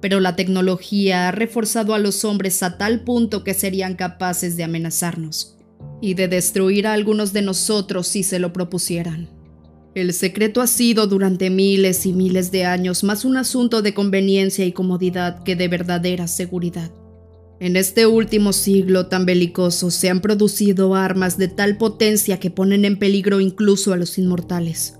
[0.00, 4.64] Pero la tecnología ha reforzado a los hombres a tal punto que serían capaces de
[4.64, 5.58] amenazarnos
[6.00, 9.41] y de destruir a algunos de nosotros si se lo propusieran.
[9.94, 14.64] El secreto ha sido durante miles y miles de años más un asunto de conveniencia
[14.64, 16.90] y comodidad que de verdadera seguridad.
[17.60, 22.86] En este último siglo tan belicoso se han producido armas de tal potencia que ponen
[22.86, 24.94] en peligro incluso a los inmortales.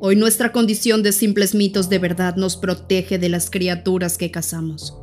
[0.00, 4.96] Hoy nuestra condición de simples mitos de verdad nos protege de las criaturas que cazamos.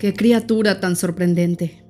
[0.00, 1.84] ¡Qué criatura tan sorprendente!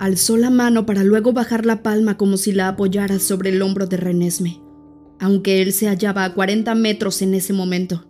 [0.00, 3.86] Alzó la mano para luego bajar la palma como si la apoyara sobre el hombro
[3.86, 4.60] de Renesme,
[5.20, 8.06] aunque él se hallaba a 40 metros en ese momento,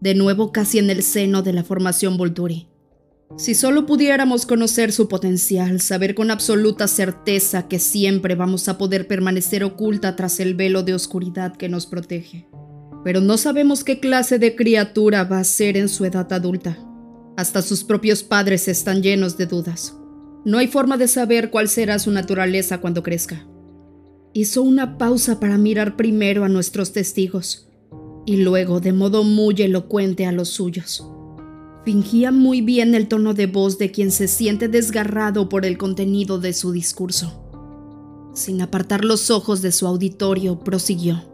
[0.00, 2.68] de nuevo casi en el seno de la formación Volturi.
[3.38, 9.06] Si solo pudiéramos conocer su potencial, saber con absoluta certeza que siempre vamos a poder
[9.06, 12.46] permanecer oculta tras el velo de oscuridad que nos protege
[13.04, 16.78] pero no sabemos qué clase de criatura va a ser en su edad adulta.
[17.36, 19.96] Hasta sus propios padres están llenos de dudas.
[20.44, 23.46] No hay forma de saber cuál será su naturaleza cuando crezca.
[24.34, 27.68] Hizo una pausa para mirar primero a nuestros testigos
[28.24, 31.06] y luego de modo muy elocuente a los suyos.
[31.84, 36.38] Fingía muy bien el tono de voz de quien se siente desgarrado por el contenido
[36.38, 37.42] de su discurso.
[38.34, 41.24] Sin apartar los ojos de su auditorio, prosiguió.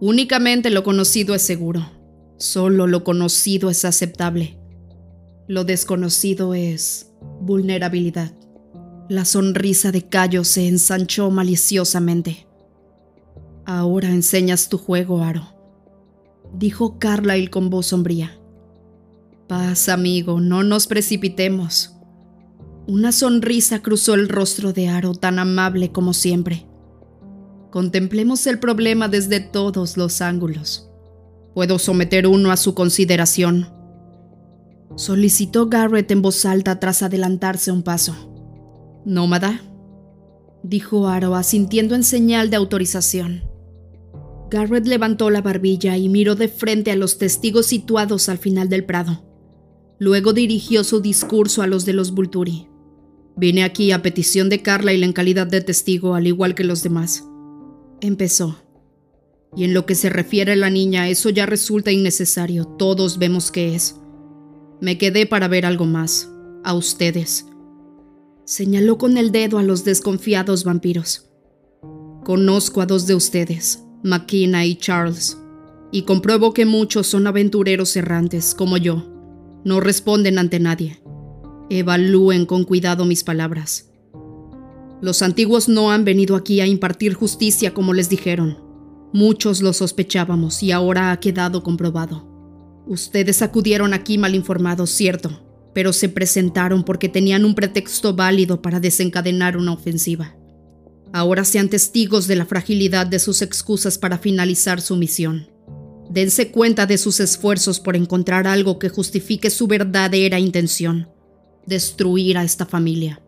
[0.00, 1.90] Únicamente lo conocido es seguro.
[2.38, 4.58] Solo lo conocido es aceptable.
[5.46, 7.10] Lo desconocido es
[7.42, 8.37] vulnerabilidad.
[9.08, 12.46] La sonrisa de Cayo se ensanchó maliciosamente.
[13.64, 15.48] Ahora enseñas tu juego, Aro,
[16.52, 18.38] dijo Carlyle con voz sombría.
[19.46, 21.94] Paz, amigo, no nos precipitemos.
[22.86, 26.66] Una sonrisa cruzó el rostro de Aro tan amable como siempre.
[27.70, 30.90] Contemplemos el problema desde todos los ángulos.
[31.54, 33.72] Puedo someter uno a su consideración.
[34.96, 38.37] Solicitó Garrett en voz alta tras adelantarse un paso.
[39.08, 39.62] Nómada,
[40.62, 43.42] dijo Aro asintiendo en señal de autorización.
[44.50, 48.84] Garrett levantó la barbilla y miró de frente a los testigos situados al final del
[48.84, 49.24] prado.
[49.98, 52.68] Luego dirigió su discurso a los de los Vulturi.
[53.34, 56.82] Vine aquí a petición de Carla y en calidad de testigo, al igual que los
[56.82, 57.24] demás
[58.02, 58.62] empezó.
[59.56, 63.50] Y en lo que se refiere a la niña, eso ya resulta innecesario, todos vemos
[63.50, 63.96] que es.
[64.82, 66.30] Me quedé para ver algo más,
[66.62, 67.47] a ustedes.
[68.48, 71.28] Señaló con el dedo a los desconfiados vampiros.
[72.24, 75.36] Conozco a dos de ustedes, Makina y Charles,
[75.92, 79.04] y compruebo que muchos son aventureros errantes, como yo.
[79.66, 80.98] No responden ante nadie.
[81.68, 83.90] Evalúen con cuidado mis palabras.
[85.02, 88.56] Los antiguos no han venido aquí a impartir justicia como les dijeron.
[89.12, 92.26] Muchos lo sospechábamos y ahora ha quedado comprobado.
[92.86, 98.80] Ustedes acudieron aquí mal informados, cierto, pero se presentaron porque tenían un pretexto válido para
[98.80, 100.34] desencadenar una ofensiva.
[101.12, 105.48] Ahora sean testigos de la fragilidad de sus excusas para finalizar su misión.
[106.10, 111.08] Dense cuenta de sus esfuerzos por encontrar algo que justifique su verdadera intención,
[111.66, 113.20] destruir a esta familia.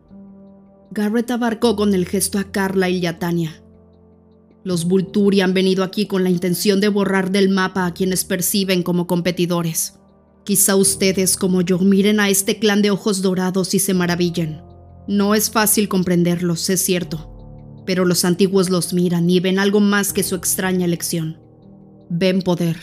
[0.91, 3.63] Garrett abarcó con el gesto a Carla y a Tania.
[4.65, 8.83] Los Vulturi han venido aquí con la intención de borrar del mapa a quienes perciben
[8.83, 10.00] como competidores.
[10.45, 14.63] Quizá ustedes, como yo, miren a este clan de ojos dorados y se maravillen.
[15.07, 20.13] No es fácil comprenderlos, es cierto, pero los antiguos los miran y ven algo más
[20.13, 21.39] que su extraña elección.
[22.09, 22.77] Ven poder.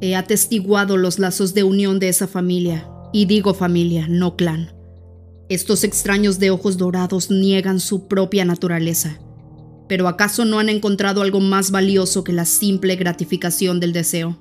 [0.00, 4.74] He atestiguado los lazos de unión de esa familia, y digo familia, no clan.
[5.48, 9.20] Estos extraños de ojos dorados niegan su propia naturaleza.
[9.88, 14.38] Pero ¿acaso no han encontrado algo más valioso que la simple gratificación del deseo?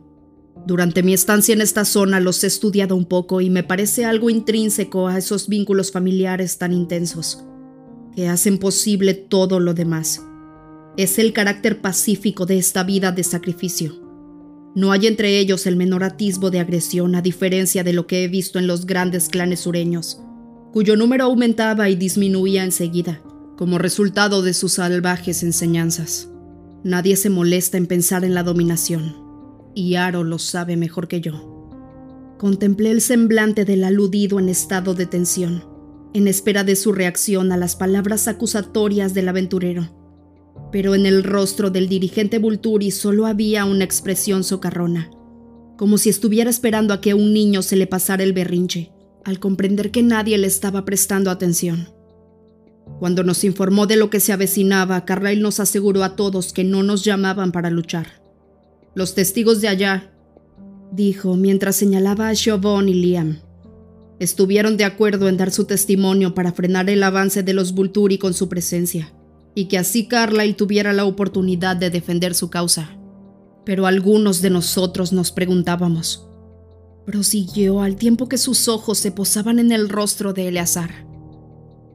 [0.65, 4.29] Durante mi estancia en esta zona los he estudiado un poco y me parece algo
[4.29, 7.43] intrínseco a esos vínculos familiares tan intensos,
[8.15, 10.21] que hacen posible todo lo demás.
[10.97, 13.99] Es el carácter pacífico de esta vida de sacrificio.
[14.75, 18.27] No hay entre ellos el menor atisbo de agresión a diferencia de lo que he
[18.27, 20.21] visto en los grandes clanes sureños
[20.71, 23.21] cuyo número aumentaba y disminuía enseguida,
[23.57, 26.29] como resultado de sus salvajes enseñanzas.
[26.83, 29.15] Nadie se molesta en pensar en la dominación,
[29.75, 31.69] y Aro lo sabe mejor que yo.
[32.37, 35.63] Contemplé el semblante del aludido en estado de tensión,
[36.13, 39.89] en espera de su reacción a las palabras acusatorias del aventurero.
[40.71, 45.11] Pero en el rostro del dirigente Vulturi solo había una expresión socarrona,
[45.77, 48.91] como si estuviera esperando a que un niño se le pasara el berrinche
[49.23, 51.89] al comprender que nadie le estaba prestando atención.
[52.99, 56.83] Cuando nos informó de lo que se avecinaba, Carlyle nos aseguró a todos que no
[56.83, 58.20] nos llamaban para luchar.
[58.93, 60.11] Los testigos de allá,
[60.91, 63.39] dijo mientras señalaba a Chauvin y Liam,
[64.19, 68.33] estuvieron de acuerdo en dar su testimonio para frenar el avance de los Vulturi con
[68.33, 69.13] su presencia,
[69.55, 72.97] y que así Carlyle tuviera la oportunidad de defender su causa.
[73.65, 76.27] Pero algunos de nosotros nos preguntábamos,
[77.05, 81.07] prosiguió al tiempo que sus ojos se posaban en el rostro de Eleazar.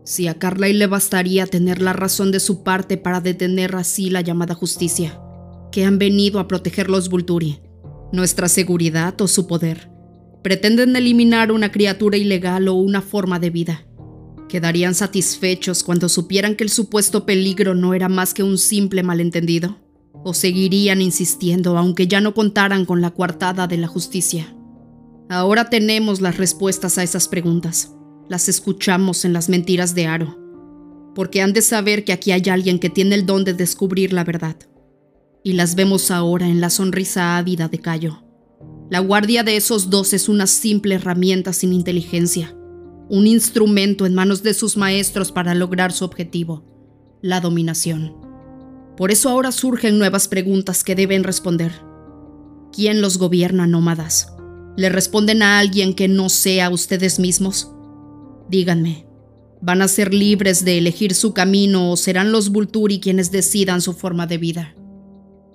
[0.05, 4.20] Si a Carlyle le bastaría tener la razón de su parte para detener así la
[4.20, 5.20] llamada justicia,
[5.76, 7.60] que han venido a proteger los Vulturi,
[8.10, 9.90] nuestra seguridad o su poder,
[10.42, 13.86] pretenden eliminar una criatura ilegal o una forma de vida.
[14.48, 19.76] ¿Quedarían satisfechos cuando supieran que el supuesto peligro no era más que un simple malentendido?
[20.24, 24.56] ¿O seguirían insistiendo aunque ya no contaran con la coartada de la justicia?
[25.28, 27.92] Ahora tenemos las respuestas a esas preguntas.
[28.30, 30.38] Las escuchamos en las mentiras de Aro.
[31.14, 34.24] Porque han de saber que aquí hay alguien que tiene el don de descubrir la
[34.24, 34.56] verdad.
[35.47, 38.20] Y las vemos ahora en la sonrisa ávida de Cayo.
[38.90, 42.57] La guardia de esos dos es una simple herramienta sin inteligencia,
[43.09, 46.64] un instrumento en manos de sus maestros para lograr su objetivo,
[47.22, 48.16] la dominación.
[48.97, 51.70] Por eso ahora surgen nuevas preguntas que deben responder.
[52.72, 54.34] ¿Quién los gobierna nómadas?
[54.76, 57.70] ¿Le responden a alguien que no sea ustedes mismos?
[58.51, 59.07] Díganme,
[59.62, 63.92] ¿van a ser libres de elegir su camino o serán los Vulturi quienes decidan su
[63.92, 64.74] forma de vida?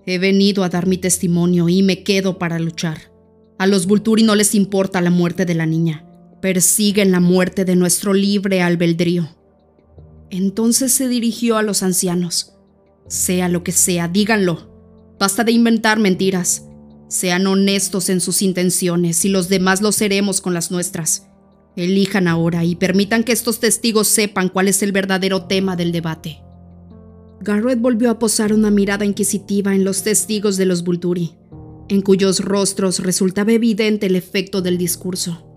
[0.05, 3.11] He venido a dar mi testimonio y me quedo para luchar.
[3.59, 6.05] A los Vulturi no les importa la muerte de la niña,
[6.41, 9.29] persiguen la muerte de nuestro libre albedrío.
[10.31, 12.53] Entonces se dirigió a los ancianos.
[13.07, 14.71] Sea lo que sea, díganlo.
[15.19, 16.65] Basta de inventar mentiras.
[17.07, 21.27] Sean honestos en sus intenciones y los demás lo seremos con las nuestras.
[21.75, 26.41] Elijan ahora y permitan que estos testigos sepan cuál es el verdadero tema del debate.
[27.43, 31.31] Garrett volvió a posar una mirada inquisitiva en los testigos de los Vulturi,
[31.89, 35.47] en cuyos rostros resultaba evidente el efecto del discurso.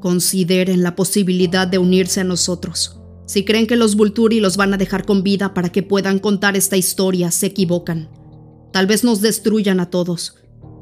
[0.00, 3.00] Consideren la posibilidad de unirse a nosotros.
[3.26, 6.56] Si creen que los Vulturi los van a dejar con vida para que puedan contar
[6.56, 8.10] esta historia, se equivocan.
[8.72, 10.34] Tal vez nos destruyan a todos,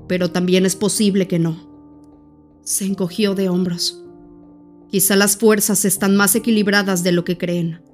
[0.08, 1.70] pero también es posible que no.
[2.64, 4.02] Se encogió de hombros.
[4.90, 7.91] Quizá las fuerzas están más equilibradas de lo que creen.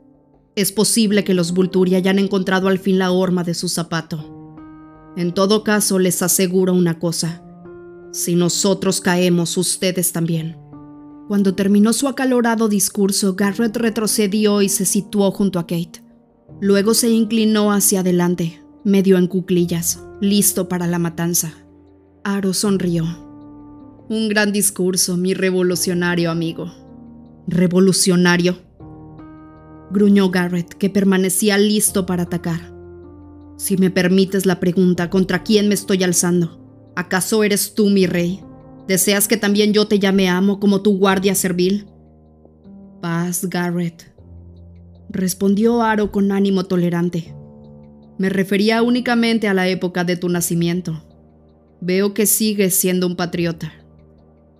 [0.58, 4.56] Es posible que los Vulturi hayan encontrado al fin la horma de su zapato.
[5.16, 7.44] En todo caso, les aseguro una cosa.
[8.10, 10.56] Si nosotros caemos, ustedes también.
[11.28, 16.02] Cuando terminó su acalorado discurso, Garrett retrocedió y se situó junto a Kate.
[16.60, 21.52] Luego se inclinó hacia adelante, medio en cuclillas, listo para la matanza.
[22.24, 23.04] Aro sonrió.
[24.08, 26.68] Un gran discurso, mi revolucionario amigo.
[27.46, 28.67] ¿Revolucionario?
[29.90, 32.74] Gruñó Garrett, que permanecía listo para atacar.
[33.56, 36.92] Si me permites la pregunta, ¿contra quién me estoy alzando?
[36.94, 38.40] ¿Acaso eres tú mi rey?
[38.86, 41.86] ¿Deseas que también yo te llame amo como tu guardia servil?
[43.00, 44.14] Paz, Garrett.
[45.10, 47.34] Respondió Aro con ánimo tolerante.
[48.18, 51.02] Me refería únicamente a la época de tu nacimiento.
[51.80, 53.72] Veo que sigues siendo un patriota.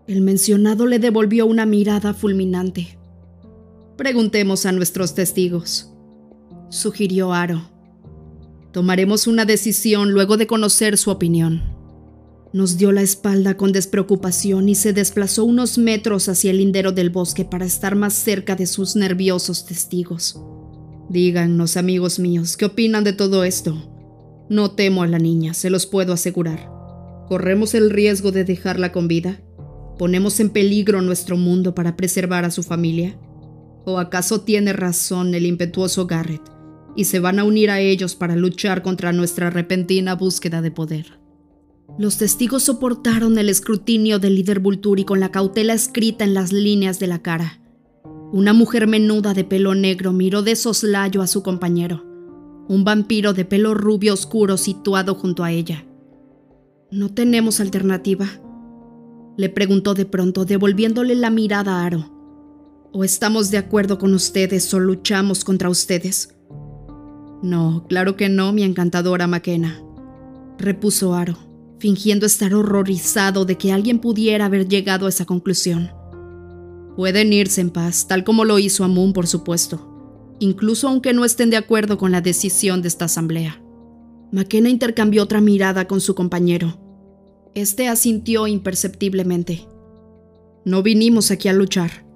[0.06, 2.97] El mencionado le devolvió una mirada fulminante.
[3.98, 5.90] Preguntemos a nuestros testigos,
[6.68, 7.68] sugirió Aro.
[8.72, 11.76] Tomaremos una decisión luego de conocer su opinión.
[12.52, 17.10] Nos dio la espalda con despreocupación y se desplazó unos metros hacia el lindero del
[17.10, 20.40] bosque para estar más cerca de sus nerviosos testigos.
[21.10, 23.76] Díganos, amigos míos, ¿qué opinan de todo esto?
[24.48, 26.70] No temo a la niña, se los puedo asegurar.
[27.26, 29.42] ¿Corremos el riesgo de dejarla con vida?
[29.98, 33.18] ¿Ponemos en peligro nuestro mundo para preservar a su familia?
[33.88, 36.42] ¿O acaso tiene razón el impetuoso Garrett
[36.94, 41.18] y se van a unir a ellos para luchar contra nuestra repentina búsqueda de poder?
[41.98, 46.98] Los testigos soportaron el escrutinio del líder Vulturi con la cautela escrita en las líneas
[46.98, 47.62] de la cara.
[48.30, 52.04] Una mujer menuda de pelo negro miró de soslayo a su compañero,
[52.68, 55.86] un vampiro de pelo rubio oscuro situado junto a ella.
[56.90, 58.28] ¿No tenemos alternativa?
[59.38, 62.17] Le preguntó de pronto, devolviéndole la mirada a Aro.
[62.90, 66.34] ¿O estamos de acuerdo con ustedes o luchamos contra ustedes?
[67.42, 69.82] No, claro que no, mi encantadora Maquena,
[70.56, 71.36] repuso Aro,
[71.78, 75.90] fingiendo estar horrorizado de que alguien pudiera haber llegado a esa conclusión.
[76.96, 81.50] Pueden irse en paz, tal como lo hizo Amun, por supuesto, incluso aunque no estén
[81.50, 83.62] de acuerdo con la decisión de esta asamblea.
[84.32, 86.78] McKenna intercambió otra mirada con su compañero.
[87.54, 89.66] Este asintió imperceptiblemente.
[90.64, 92.07] No vinimos aquí a luchar.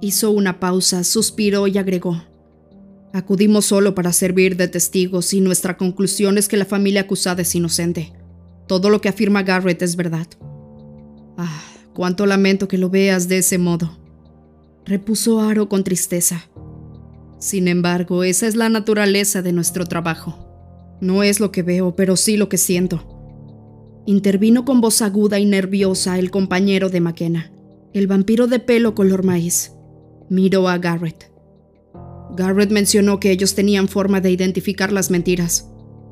[0.00, 2.22] Hizo una pausa, suspiró y agregó.
[3.12, 7.54] Acudimos solo para servir de testigos y nuestra conclusión es que la familia acusada es
[7.54, 8.12] inocente.
[8.66, 10.26] Todo lo que afirma Garrett es verdad.
[11.38, 11.62] Ah,
[11.94, 13.96] cuánto lamento que lo veas de ese modo,
[14.84, 16.48] repuso Aro con tristeza.
[17.38, 20.98] Sin embargo, esa es la naturaleza de nuestro trabajo.
[21.00, 24.02] No es lo que veo, pero sí lo que siento.
[24.06, 27.52] Intervino con voz aguda y nerviosa el compañero de McKenna,
[27.92, 29.75] el vampiro de pelo color maíz.
[30.28, 31.30] Miró a Garrett.
[32.36, 35.70] Garrett mencionó que ellos tenían forma de identificar las mentiras.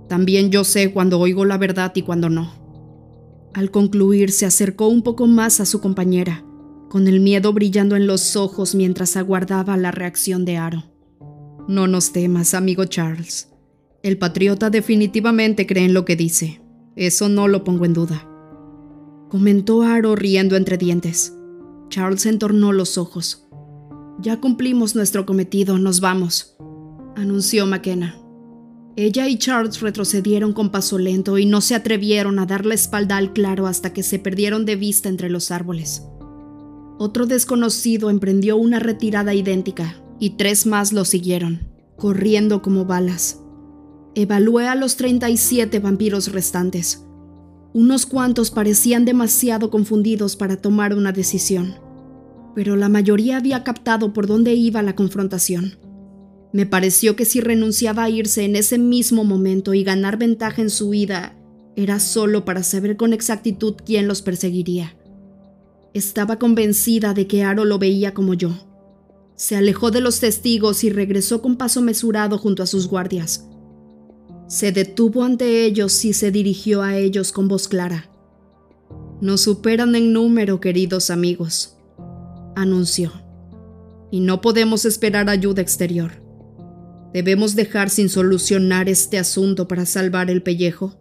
[0.09, 2.53] También yo sé cuando oigo la verdad y cuando no.
[3.55, 6.45] Al concluir, se acercó un poco más a su compañera,
[6.89, 10.85] con el miedo brillando en los ojos mientras aguardaba la reacción de Aro.
[11.69, 13.49] No nos temas, amigo Charles.
[14.03, 16.61] El patriota definitivamente cree en lo que dice.
[16.95, 18.29] Eso no lo pongo en duda.
[19.31, 21.35] Comentó Aro riendo entre dientes.
[21.89, 23.44] Charles entornó los ojos.
[24.25, 26.57] Ya cumplimos nuestro cometido, nos vamos,
[27.15, 28.19] anunció McKenna.
[28.97, 33.19] Ella y Charles retrocedieron con paso lento y no se atrevieron a dar la espalda
[33.19, 36.07] al claro hasta que se perdieron de vista entre los árboles.
[36.99, 41.69] Otro desconocido emprendió una retirada idéntica y tres más lo siguieron,
[41.99, 43.43] corriendo como balas.
[44.15, 47.05] Evalué a los 37 vampiros restantes.
[47.75, 51.75] Unos cuantos parecían demasiado confundidos para tomar una decisión,
[52.55, 55.79] pero la mayoría había captado por dónde iba la confrontación.
[56.53, 60.71] Me pareció que si renunciaba a irse en ese mismo momento y ganar ventaja en
[60.71, 61.37] su huida,
[61.77, 64.97] era solo para saber con exactitud quién los perseguiría.
[65.95, 68.53] Estaba convencida de que Aro lo veía como yo.
[69.35, 73.49] Se alejó de los testigos y regresó con paso mesurado junto a sus guardias.
[74.47, 78.11] Se detuvo ante ellos y se dirigió a ellos con voz clara.
[79.21, 81.77] Nos superan en número, queridos amigos,
[82.57, 83.13] anunció,
[84.11, 86.23] y no podemos esperar ayuda exterior.
[87.13, 90.99] ¿Debemos dejar sin solucionar este asunto para salvar el pellejo?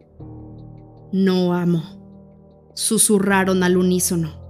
[1.12, 4.44] No amo, susurraron al unísono.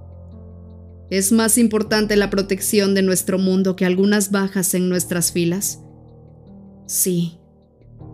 [1.09, 5.81] ¿Es más importante la protección de nuestro mundo que algunas bajas en nuestras filas?
[6.87, 7.37] Sí,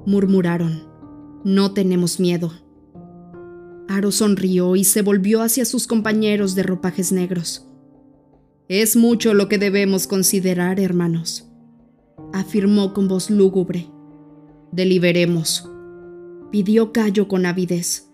[0.06, 0.88] murmuraron.
[1.46, 2.52] No tenemos miedo.
[3.88, 7.69] Aro sonrió y se volvió hacia sus compañeros de ropajes negros.
[8.70, 11.50] Es mucho lo que debemos considerar, hermanos
[12.34, 13.88] afirmó con voz lúgubre.
[14.72, 15.70] Deliberemos.
[16.52, 18.10] Pidió Cayo con avidez.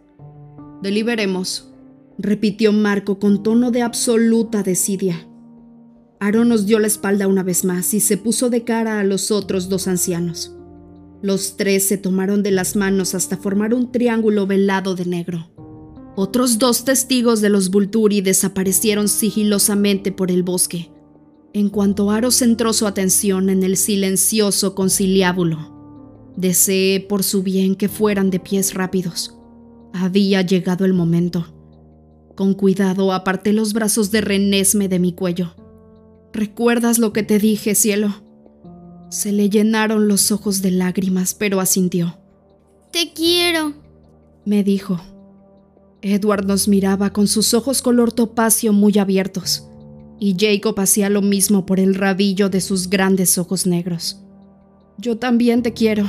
[0.81, 1.73] Deliberemos,
[2.17, 5.27] repitió Marco con tono de absoluta desidia.
[6.19, 9.31] Aaron nos dio la espalda una vez más y se puso de cara a los
[9.31, 10.55] otros dos ancianos.
[11.21, 15.49] Los tres se tomaron de las manos hasta formar un triángulo velado de negro.
[16.17, 20.89] Otros dos testigos de los Vulturi desaparecieron sigilosamente por el bosque,
[21.53, 26.33] en cuanto Aro centró su atención en el silencioso conciliábulo.
[26.37, 29.37] Deseé por su bien que fueran de pies rápidos.
[29.93, 31.47] Había llegado el momento.
[32.35, 35.55] Con cuidado aparté los brazos de Renesme de mi cuello.
[36.33, 38.21] ¿Recuerdas lo que te dije, cielo?
[39.09, 42.17] Se le llenaron los ojos de lágrimas, pero asintió.
[42.91, 43.73] Te quiero,
[44.45, 44.99] me dijo.
[46.07, 49.67] Edward nos miraba con sus ojos color topacio muy abiertos
[50.19, 54.21] y Jacob hacía lo mismo por el rabillo de sus grandes ojos negros.
[54.99, 56.05] Yo también te quiero,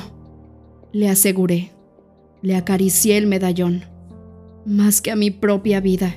[0.92, 1.72] le aseguré.
[2.42, 3.84] Le acaricié el medallón,
[4.66, 6.14] más que a mi propia vida.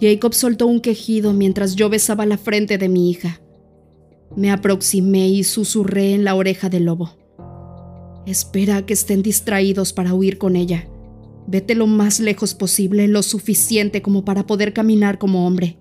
[0.00, 3.42] Jacob soltó un quejido mientras yo besaba la frente de mi hija.
[4.34, 7.10] Me aproximé y susurré en la oreja del lobo.
[8.24, 10.88] Espera que estén distraídos para huir con ella.
[11.50, 15.78] Vete lo más lejos posible, lo suficiente como para poder caminar como hombre.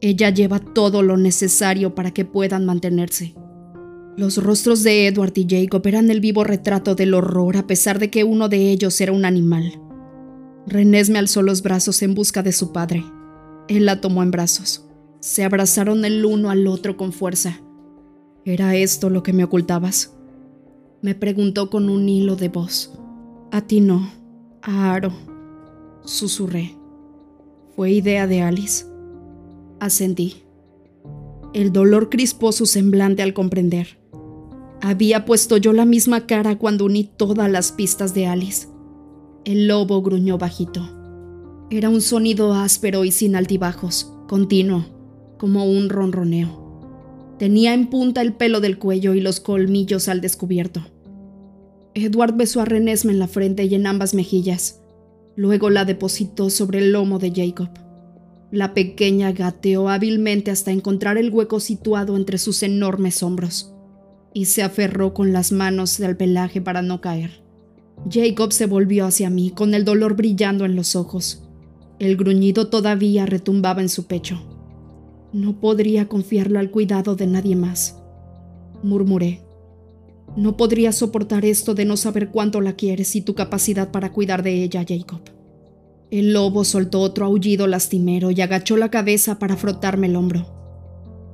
[0.00, 3.36] Ella lleva todo lo necesario para que puedan mantenerse.
[4.16, 8.10] Los rostros de Edward y Jacob eran el vivo retrato del horror a pesar de
[8.10, 9.80] que uno de ellos era un animal.
[10.66, 13.04] Renés me alzó los brazos en busca de su padre.
[13.68, 14.84] Él la tomó en brazos.
[15.20, 17.60] Se abrazaron el uno al otro con fuerza.
[18.44, 20.12] ¿Era esto lo que me ocultabas?
[21.02, 22.98] Me preguntó con un hilo de voz.
[23.52, 24.10] A ti no,
[24.64, 25.12] Aro.
[26.04, 26.74] Susurré.
[27.76, 28.86] Fue idea de Alice
[29.84, 30.36] ascendí.
[31.52, 33.98] El dolor crispó su semblante al comprender.
[34.80, 38.68] Había puesto yo la misma cara cuando uní todas las pistas de Alice.
[39.44, 40.88] El lobo gruñó bajito.
[41.70, 44.86] Era un sonido áspero y sin altibajos, continuo,
[45.38, 46.64] como un ronroneo.
[47.38, 50.82] Tenía en punta el pelo del cuello y los colmillos al descubierto.
[51.94, 54.82] Edward besó a Renesme en la frente y en ambas mejillas.
[55.36, 57.70] Luego la depositó sobre el lomo de Jacob.
[58.50, 63.72] La pequeña gateó hábilmente hasta encontrar el hueco situado entre sus enormes hombros
[64.32, 67.42] y se aferró con las manos al pelaje para no caer.
[68.10, 71.44] Jacob se volvió hacia mí con el dolor brillando en los ojos.
[72.00, 74.42] El gruñido todavía retumbaba en su pecho.
[75.32, 77.96] No podría confiarlo al cuidado de nadie más,
[78.82, 79.43] murmuré.
[80.36, 84.42] No podría soportar esto de no saber cuánto la quieres y tu capacidad para cuidar
[84.42, 85.20] de ella, Jacob.
[86.10, 90.46] El lobo soltó otro aullido lastimero y agachó la cabeza para frotarme el hombro.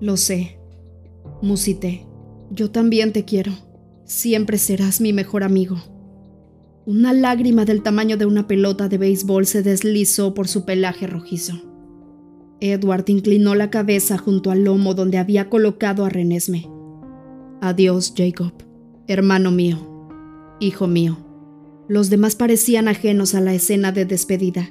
[0.01, 0.59] Lo sé,
[1.43, 2.07] musité.
[2.51, 3.53] Yo también te quiero.
[4.05, 5.77] Siempre serás mi mejor amigo.
[6.87, 11.55] Una lágrima del tamaño de una pelota de béisbol se deslizó por su pelaje rojizo.
[12.61, 16.69] Edward inclinó la cabeza junto al lomo donde había colocado a Renesme.
[17.61, 18.53] Adiós, Jacob,
[19.13, 19.77] hermano mío,
[20.61, 21.19] hijo mío.
[21.89, 24.71] Los demás parecían ajenos a la escena de despedida.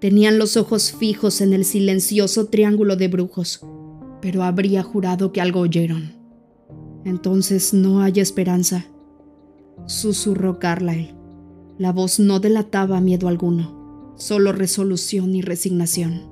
[0.00, 3.64] Tenían los ojos fijos en el silencioso triángulo de brujos,
[4.20, 6.16] pero habría jurado que algo oyeron.
[7.04, 8.86] Entonces no hay esperanza,
[9.86, 11.14] susurró Carlyle.
[11.78, 16.22] La voz no delataba miedo alguno, solo resolución y resignación.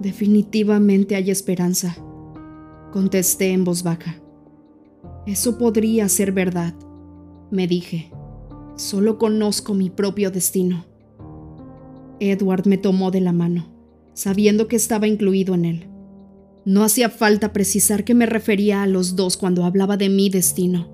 [0.00, 1.96] Definitivamente hay esperanza,
[2.92, 4.16] contesté en voz baja.
[5.26, 6.74] Eso podría ser verdad,
[7.50, 8.10] me dije.
[8.76, 10.84] Solo conozco mi propio destino.
[12.20, 13.72] Edward me tomó de la mano,
[14.14, 15.88] sabiendo que estaba incluido en él.
[16.64, 20.88] No hacía falta precisar que me refería a los dos cuando hablaba de mi destino.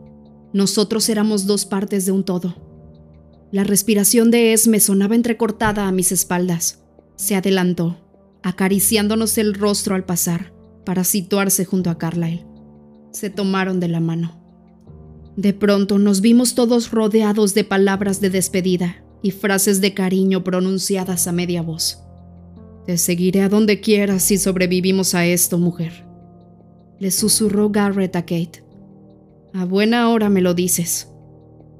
[0.52, 2.70] Nosotros éramos dos partes de un todo
[3.52, 6.84] la respiración de Esme sonaba entrecortada a mis espaldas.
[7.16, 7.98] Se adelantó,
[8.44, 10.52] acariciándonos el rostro al pasar,
[10.84, 12.46] para situarse junto a Carlyle.
[13.12, 14.40] Se tomaron de la mano.
[15.36, 21.26] De pronto nos vimos todos rodeados de palabras de despedida y frases de cariño pronunciadas
[21.26, 22.02] a media voz.
[22.86, 26.06] Te seguiré a donde quieras si sobrevivimos a esto, mujer.
[26.98, 28.64] Le susurró Garrett a Kate.
[29.52, 31.08] A buena hora me lo dices,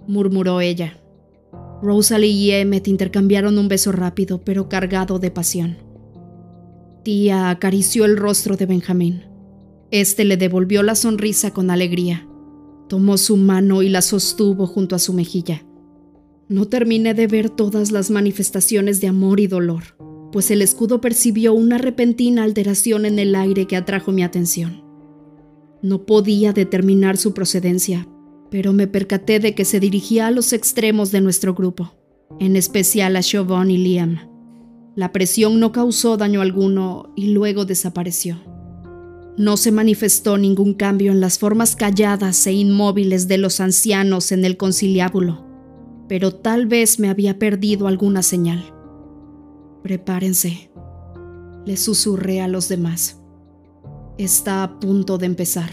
[0.06, 0.98] murmuró ella.
[1.82, 5.78] Rosalie y Emmet intercambiaron un beso rápido pero cargado de pasión.
[7.02, 9.29] Tía acarició el rostro de Benjamín.
[9.90, 12.28] Este le devolvió la sonrisa con alegría.
[12.88, 15.64] Tomó su mano y la sostuvo junto a su mejilla.
[16.48, 19.96] No terminé de ver todas las manifestaciones de amor y dolor,
[20.32, 24.84] pues el escudo percibió una repentina alteración en el aire que atrajo mi atención.
[25.82, 28.06] No podía determinar su procedencia,
[28.50, 31.94] pero me percaté de que se dirigía a los extremos de nuestro grupo,
[32.38, 34.18] en especial a Siobhan y Liam.
[34.94, 38.38] La presión no causó daño alguno y luego desapareció.
[39.40, 44.44] No se manifestó ningún cambio en las formas calladas e inmóviles de los ancianos en
[44.44, 45.46] el conciliábulo,
[46.10, 48.62] pero tal vez me había perdido alguna señal.
[49.82, 50.70] Prepárense,
[51.64, 53.22] le susurré a los demás.
[54.18, 55.70] Está a punto de empezar.